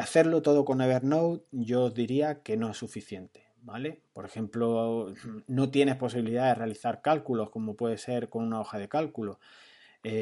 Hacerlo 0.00 0.40
todo 0.40 0.64
con 0.64 0.80
Evernote 0.80 1.44
yo 1.50 1.90
diría 1.90 2.42
que 2.42 2.56
no 2.56 2.70
es 2.70 2.78
suficiente. 2.78 3.44
¿Vale? 3.62 4.00
Por 4.12 4.24
ejemplo, 4.24 5.12
no 5.48 5.70
tienes 5.70 5.96
posibilidad 5.96 6.46
de 6.46 6.54
realizar 6.54 7.02
cálculos 7.02 7.50
como 7.50 7.74
puede 7.74 7.98
ser 7.98 8.28
con 8.28 8.44
una 8.44 8.60
hoja 8.60 8.78
de 8.78 8.88
cálculo. 8.88 9.40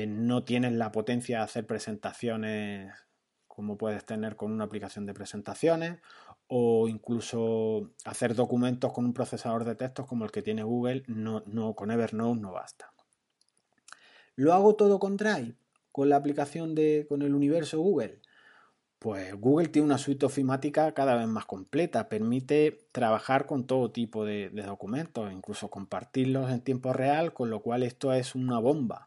No 0.07 0.45
tienes 0.45 0.73
la 0.73 0.93
potencia 0.93 1.39
de 1.39 1.45
hacer 1.45 1.67
presentaciones 1.67 2.93
como 3.55 3.79
puedes 3.79 4.05
tener 4.05 4.35
con 4.35 4.51
una 4.51 4.65
aplicación 4.65 5.07
de 5.07 5.15
presentaciones 5.15 6.01
o 6.49 6.89
incluso 6.89 7.93
hacer 8.05 8.35
documentos 8.35 8.93
con 8.93 9.05
un 9.05 9.15
procesador 9.15 9.65
de 9.65 9.77
textos 9.77 10.07
como 10.07 10.25
el 10.25 10.33
que 10.33 10.43
tiene 10.43 10.63
Google, 10.65 11.05
no, 11.07 11.43
no 11.47 11.75
con 11.75 11.91
Evernote 11.91 12.41
no 12.41 12.53
basta. 12.53 12.93
¿Lo 14.35 14.53
hago 14.53 14.75
todo 14.75 14.99
con 14.99 15.17
Drive? 15.17 15.55
¿Con 15.93 16.09
la 16.09 16.17
aplicación 16.17 16.75
de 16.75 17.07
con 17.09 17.23
el 17.23 17.35
universo 17.35 17.79
Google? 17.79 18.21
Pues 18.99 19.35
Google 19.39 19.69
tiene 19.69 19.87
una 19.87 19.99
suite 19.99 20.27
ofimática 20.27 20.93
cada 20.93 21.15
vez 21.15 21.29
más 21.29 21.45
completa, 21.45 22.09
permite 22.09 22.89
trabajar 22.91 23.47
con 23.47 23.67
todo 23.67 23.93
tipo 23.93 24.25
de, 24.25 24.49
de 24.49 24.63
documentos, 24.63 25.31
incluso 25.31 25.71
compartirlos 25.71 26.51
en 26.51 26.63
tiempo 26.63 26.93
real, 26.93 27.33
con 27.33 27.51
lo 27.51 27.61
cual 27.61 27.83
esto 27.85 28.13
es 28.13 28.35
una 28.35 28.59
bomba. 28.59 29.05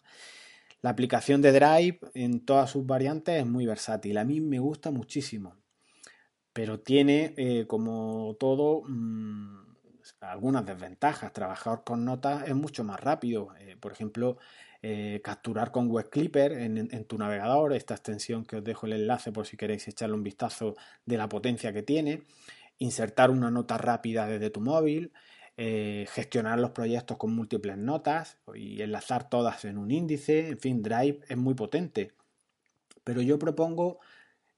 La 0.88 0.92
aplicación 0.92 1.42
de 1.42 1.52
Drive 1.52 2.00
en 2.14 2.46
todas 2.46 2.70
sus 2.72 2.86
variantes 2.86 3.36
es 3.36 3.46
muy 3.46 3.66
versátil, 3.66 4.18
a 4.18 4.24
mí 4.24 4.40
me 4.40 4.60
gusta 4.60 4.90
muchísimo 4.90 5.58
pero 6.54 6.80
tiene, 6.80 7.34
eh, 7.36 7.66
como 7.68 8.38
todo, 8.40 8.84
mm, 8.88 9.76
algunas 10.22 10.66
desventajas. 10.66 11.34
Trabajar 11.34 11.84
con 11.84 12.06
notas 12.06 12.48
es 12.48 12.56
mucho 12.56 12.86
más 12.86 13.00
rápido. 13.02 13.50
Eh, 13.60 13.76
por 13.78 13.92
ejemplo, 13.92 14.38
eh, 14.82 15.20
capturar 15.24 15.72
con 15.72 15.90
Web 15.90 16.10
Clipper 16.10 16.54
en, 16.54 17.06
tu 17.06 17.18
navegador, 17.18 17.74
esta 17.74 17.94
extensión 17.94 18.46
que 18.46 18.56
os 18.56 18.64
dejo 18.64 18.86
el 18.88 18.94
enlace 18.94 19.32
por 19.34 19.46
si 19.46 19.58
queréis 19.58 19.88
echarle 19.90 20.16
un 20.16 20.24
vistazo 20.24 20.76
de 21.06 21.18
la 21.18 21.28
potencia 21.30 21.74
que 21.74 21.84
tiene, 21.84 22.24
insertar 22.80 23.30
una 23.30 23.52
nota 23.52 23.78
rápida 23.78 24.26
desde 24.26 24.50
tu 24.50 24.62
móvil, 24.62 25.12
gestionar 25.58 26.60
los 26.60 26.72
proyectos 26.72 27.18
con 27.18 27.36
múltiples 27.36 27.78
notas 27.78 28.38
y 28.54 28.82
enlazar 28.82 29.28
todas 29.28 29.66
en 29.66 29.80
un 29.80 29.90
índice, 29.90 30.50
en 30.50 30.60
fin, 30.60 30.84
Drive 30.84 31.22
es 31.28 31.38
muy 31.38 31.56
potente. 31.56 32.14
Pero 33.04 33.22
yo 33.22 33.40
propongo 33.40 34.00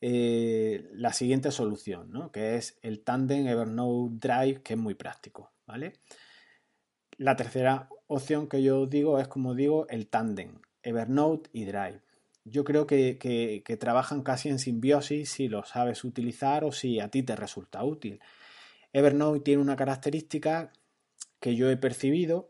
eh, 0.01 0.89
la 0.93 1.11
siguiente 1.11 1.51
solución, 1.51 2.09
¿no? 2.11 2.31
que 2.31 2.55
es 2.55 2.79
el 2.81 3.01
Tandem 3.01 3.47
Evernote 3.47 4.15
Drive, 4.27 4.61
que 4.61 4.73
es 4.73 4.79
muy 4.79 4.93
práctico. 4.93 5.51
¿vale? 5.67 5.93
La 7.17 7.35
tercera 7.35 7.89
opción 8.07 8.47
que 8.47 8.63
yo 8.63 8.85
digo 8.85 9.19
es, 9.19 9.27
como 9.27 9.55
digo, 9.55 9.87
el 9.89 10.07
Tandem, 10.07 10.61
Evernote 10.83 11.49
y 11.51 11.65
Drive. 11.65 12.01
Yo 12.45 12.63
creo 12.63 12.87
que, 12.87 13.17
que, 13.19 13.77
trabajan 13.77 14.23
casi 14.23 14.49
en 14.49 14.57
simbiosis 14.57 15.29
si 15.29 15.49
lo 15.49 15.63
sabes 15.63 16.03
utilizar 16.03 16.63
o 16.63 16.71
si 16.71 16.99
a 16.99 17.09
ti 17.09 17.21
te 17.21 17.35
resulta 17.35 17.83
útil. 17.83 18.19
Evernote 18.93 19.41
tiene 19.41 19.61
una 19.61 19.75
característica 19.75 20.71
que 21.39 21.55
yo 21.55 21.69
he 21.69 21.77
percibido 21.77 22.49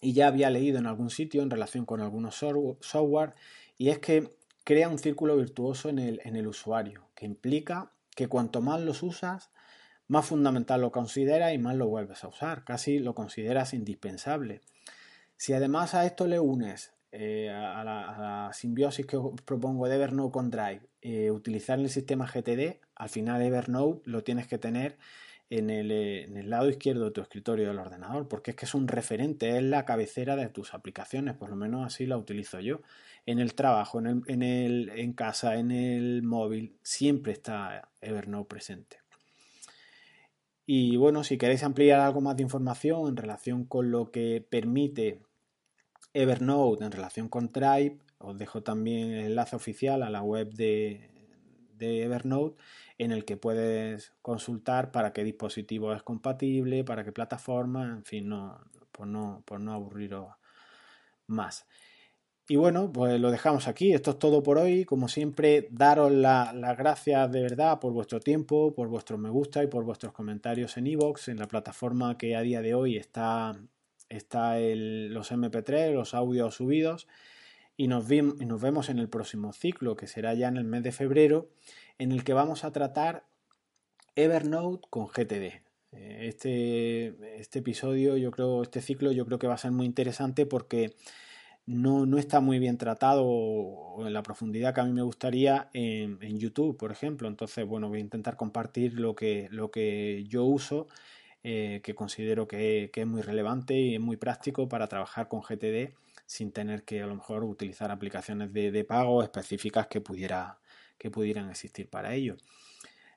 y 0.00 0.12
ya 0.12 0.28
había 0.28 0.50
leído 0.50 0.78
en 0.78 0.86
algún 0.86 1.10
sitio 1.10 1.42
en 1.42 1.50
relación 1.50 1.84
con 1.84 2.00
algunos 2.00 2.34
software 2.34 3.34
y 3.76 3.88
es 3.90 3.98
que 3.98 4.30
crea 4.64 4.88
un 4.88 4.98
círculo 4.98 5.36
virtuoso 5.36 5.88
en 5.88 5.98
el, 5.98 6.20
en 6.24 6.36
el 6.36 6.46
usuario, 6.46 7.08
que 7.14 7.26
implica 7.26 7.92
que 8.14 8.28
cuanto 8.28 8.60
más 8.60 8.80
los 8.80 9.02
usas, 9.02 9.50
más 10.06 10.26
fundamental 10.26 10.80
lo 10.80 10.90
consideras 10.92 11.54
y 11.54 11.58
más 11.58 11.76
lo 11.76 11.88
vuelves 11.88 12.24
a 12.24 12.28
usar, 12.28 12.64
casi 12.64 12.98
lo 12.98 13.14
consideras 13.14 13.74
indispensable. 13.74 14.60
Si 15.36 15.52
además 15.52 15.94
a 15.94 16.04
esto 16.04 16.26
le 16.26 16.40
unes 16.40 16.92
eh, 17.12 17.48
a, 17.48 17.82
la, 17.84 18.50
simbiosis 18.52 19.06
que 19.06 19.18
propongo 19.44 19.88
de 19.88 19.96
Evernote 19.96 20.32
con 20.32 20.50
Drive, 20.50 20.82
eh, 21.00 21.30
utilizar 21.30 21.78
el 21.78 21.88
sistema 21.88 22.26
GTD, 22.26 22.80
al 22.94 23.08
final 23.08 23.40
Evernote 23.40 24.02
lo 24.04 24.22
tienes 24.22 24.46
que 24.46 24.58
tener 24.58 24.98
en 25.50 25.68
el, 25.68 25.90
eh, 25.90 26.24
en 26.24 26.36
el, 26.36 26.48
lado 26.48 26.68
izquierdo 26.70 27.06
de 27.06 27.10
tu 27.10 27.20
escritorio 27.20 27.68
del 27.68 27.78
ordenador, 27.78 28.28
porque 28.28 28.52
es 28.52 28.56
que 28.56 28.66
es 28.66 28.74
un 28.74 28.86
referente, 28.86 29.56
es 29.56 29.62
la 29.64 29.84
cabecera 29.84 30.36
de 30.36 30.48
tus 30.48 30.74
aplicaciones, 30.74 31.34
por 31.34 31.50
lo 31.50 31.56
menos 31.56 31.84
así 31.84 32.06
la 32.06 32.16
utilizo 32.16 32.60
yo 32.60 32.80
en 33.26 33.40
el 33.40 33.54
trabajo, 33.54 33.98
en, 33.98 34.06
el, 34.06 34.22
en, 34.28 34.42
el, 34.42 34.88
en 34.90 35.12
casa, 35.12 35.56
en 35.56 35.72
el 35.72 36.22
móvil, 36.22 36.76
siempre 36.82 37.32
está 37.32 37.90
Evernote 38.00 38.48
presente. 38.48 38.98
Y 40.66 40.96
bueno, 40.96 41.24
si 41.24 41.36
queréis 41.36 41.64
ampliar 41.64 42.00
algo 42.00 42.20
más 42.20 42.36
de 42.36 42.44
información 42.44 43.08
en 43.08 43.16
relación 43.16 43.64
con 43.64 43.90
lo 43.90 44.12
que 44.12 44.46
permite 44.48 45.20
Evernote 46.14 46.84
en 46.84 46.92
relación 46.92 47.28
con 47.28 47.48
Drive, 47.48 47.98
os 48.18 48.38
dejo 48.38 48.62
también 48.62 49.10
el 49.10 49.26
enlace 49.26 49.56
oficial 49.56 50.04
a 50.04 50.10
la 50.10 50.22
web 50.22 50.52
de, 50.52 51.09
de 51.80 52.04
Evernote 52.04 52.62
en 52.98 53.10
el 53.10 53.24
que 53.24 53.36
puedes 53.36 54.12
consultar 54.22 54.92
para 54.92 55.12
qué 55.12 55.24
dispositivo 55.24 55.92
es 55.92 56.04
compatible, 56.04 56.84
para 56.84 57.02
qué 57.02 57.10
plataforma, 57.10 57.82
en 57.82 58.04
fin, 58.04 58.28
no, 58.28 58.60
por, 58.92 59.08
no, 59.08 59.42
por 59.44 59.58
no 59.58 59.72
aburriros 59.72 60.28
más. 61.26 61.66
Y 62.50 62.56
bueno, 62.56 62.90
pues 62.92 63.20
lo 63.20 63.30
dejamos 63.30 63.68
aquí. 63.68 63.92
Esto 63.92 64.10
es 64.10 64.18
todo 64.18 64.42
por 64.42 64.58
hoy. 64.58 64.84
Como 64.84 65.06
siempre, 65.06 65.68
daros 65.70 66.10
las 66.10 66.76
gracias 66.76 67.30
de 67.30 67.42
verdad 67.42 67.78
por 67.78 67.92
vuestro 67.92 68.18
tiempo, 68.18 68.74
por 68.74 68.88
vuestros 68.88 69.20
me 69.20 69.30
gusta 69.30 69.62
y 69.62 69.68
por 69.68 69.84
vuestros 69.84 70.12
comentarios 70.12 70.76
en 70.76 70.88
iVoox, 70.88 71.28
en 71.28 71.38
la 71.38 71.46
plataforma 71.46 72.18
que 72.18 72.34
a 72.34 72.40
día 72.40 72.60
de 72.60 72.74
hoy 72.74 72.96
está, 72.96 73.56
está 74.08 74.58
los 74.58 75.30
MP3, 75.30 75.94
los 75.94 76.12
audios 76.12 76.56
subidos. 76.56 77.06
Y 77.80 77.88
nos, 77.88 78.06
vemos 78.06 78.90
en 78.90 78.98
el 78.98 79.08
próximo 79.08 79.54
ciclo, 79.54 79.96
que 79.96 80.06
será 80.06 80.34
ya 80.34 80.48
en 80.48 80.58
el 80.58 80.64
mes 80.64 80.82
de 80.82 80.92
febrero, 80.92 81.48
en 81.96 82.12
el 82.12 82.24
que 82.24 82.34
vamos 82.34 82.62
a 82.64 82.72
tratar 82.72 83.24
Evernote 84.16 84.86
con 84.90 85.06
GTD. 85.06 85.62
Eh, 85.92 86.26
este, 86.28 87.40
este 87.40 87.60
episodio, 87.60 88.18
yo 88.18 88.32
creo, 88.32 88.62
este 88.62 88.82
ciclo, 88.82 89.12
yo 89.12 89.24
creo 89.24 89.38
que 89.38 89.46
va 89.46 89.54
a 89.54 89.56
ser 89.56 89.70
muy 89.70 89.86
interesante 89.86 90.44
porque 90.44 90.94
no, 91.64 92.18
está 92.18 92.40
muy 92.40 92.58
bien 92.58 92.76
tratado 92.76 93.96
en 94.06 94.12
la 94.12 94.22
profundidad 94.22 94.74
que 94.74 94.82
a 94.82 94.84
mí 94.84 94.92
me 94.92 95.00
gustaría 95.00 95.70
en, 95.72 96.38
YouTube, 96.38 96.76
por 96.76 96.92
ejemplo. 96.92 97.28
Entonces, 97.28 97.66
bueno, 97.66 97.88
voy 97.88 98.00
a 98.00 98.02
intentar 98.02 98.36
compartir 98.36 99.00
lo 99.00 99.14
que, 99.14 99.48
lo 99.50 99.70
que 99.70 100.26
yo 100.28 100.44
uso, 100.44 100.86
eh, 101.44 101.80
que 101.82 101.94
considero 101.94 102.46
que, 102.46 102.90
es 102.94 103.06
muy 103.06 103.22
relevante 103.22 103.72
y 103.72 103.94
es 103.94 104.00
muy 104.02 104.18
práctico 104.18 104.68
para 104.68 104.86
trabajar 104.86 105.28
con 105.28 105.40
GTD 105.40 105.94
sin 106.30 106.52
tener 106.52 106.84
que 106.84 107.02
a 107.02 107.08
lo 107.08 107.16
mejor 107.16 107.42
utilizar 107.42 107.90
aplicaciones 107.90 108.52
de, 108.52 108.84
pago 108.84 109.24
específicas 109.24 109.88
que, 109.88 110.00
pudiera, 110.00 110.60
que 110.96 111.10
pudieran 111.10 111.50
existir 111.50 111.90
para 111.90 112.14
ello. 112.14 112.36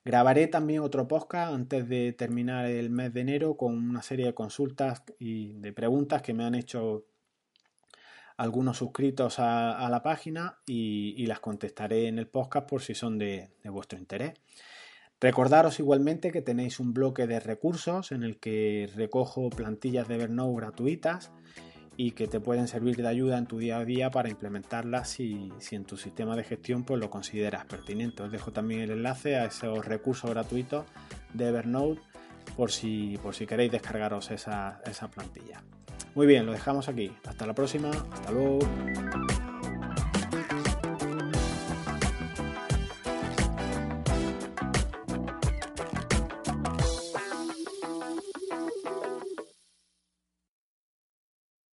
Grabaré 0.04 0.48
también 0.48 0.82
otro 0.82 1.08
podcast 1.08 1.54
antes 1.54 1.88
de 1.88 2.14
terminar 2.14 2.66
el 2.66 2.90
mes 2.90 3.14
de 3.14 3.22
enero 3.22 3.56
con 3.56 3.78
una 3.78 4.02
serie 4.02 4.26
de 4.26 4.34
consultas 4.34 5.04
y 5.20 5.54
de 5.60 5.72
preguntas 5.72 6.24
que 6.24 6.34
me 6.34 6.44
han 6.44 6.56
hecho 6.56 7.06
algunos 8.36 8.78
suscritos 8.78 9.36
a, 9.38 9.88
la 9.92 10.02
página 10.02 10.58
y, 10.66 11.24
las 11.28 11.40
contestaré 11.40 12.08
en 12.08 12.18
el 12.18 12.28
podcast 12.28 12.68
por 12.68 12.82
si 12.82 12.96
son 12.96 13.20
de, 13.20 13.52
vuestro 13.66 14.00
interés. 14.00 14.34
Recordaros 15.22 15.80
igualmente 15.80 16.32
que 16.32 16.42
tenéis 16.42 16.80
un 16.80 16.96
bloque 16.96 17.28
de 17.28 17.40
recursos 17.40 18.12
en 18.12 18.24
el 18.24 18.40
que 18.40 18.90
recojo 18.96 19.52
plantillas 19.52 20.08
de 20.08 20.16
Evernote 20.16 20.56
gratuitas 20.56 21.32
y 21.98 22.12
que 22.12 22.28
te 22.28 22.40
pueden 22.40 22.68
servir 22.68 22.98
de 22.98 23.08
ayuda 23.08 23.38
en 23.38 23.46
tu 23.46 23.58
día 23.58 23.78
a 23.78 23.86
día 23.86 24.10
para 24.10 24.30
implementarlas 24.30 25.10
si, 25.10 25.52
si, 25.60 25.76
en 25.76 25.86
tu 25.86 25.98
sistema 25.98 26.36
de 26.36 26.44
gestión 26.44 26.84
pues 26.84 27.00
lo 27.00 27.10
consideras 27.10 27.66
pertinente. 27.66 28.24
Os 28.24 28.32
dejo 28.32 28.52
también 28.52 28.82
el 28.82 28.92
enlace 28.92 29.36
a 29.36 29.46
esos 29.46 29.86
recursos 29.86 30.30
gratuitos 30.30 30.86
de 31.34 31.50
Evernote 31.50 32.02
por 32.56 32.72
si, 32.72 33.18
por 33.22 33.36
si 33.36 33.46
queréis 33.46 33.72
descargaros 33.72 34.32
esa, 34.32 34.82
esa 34.86 35.10
plantilla. 35.10 35.62
Muy 36.16 36.28
bien, 36.28 36.46
lo 36.46 36.52
dejamos 36.52 36.90
aquí. 36.90 37.12
Hasta 37.26 37.46
la 37.48 37.54
próxima. 37.54 37.90
Hasta 37.90 38.32
luego. 38.32 38.60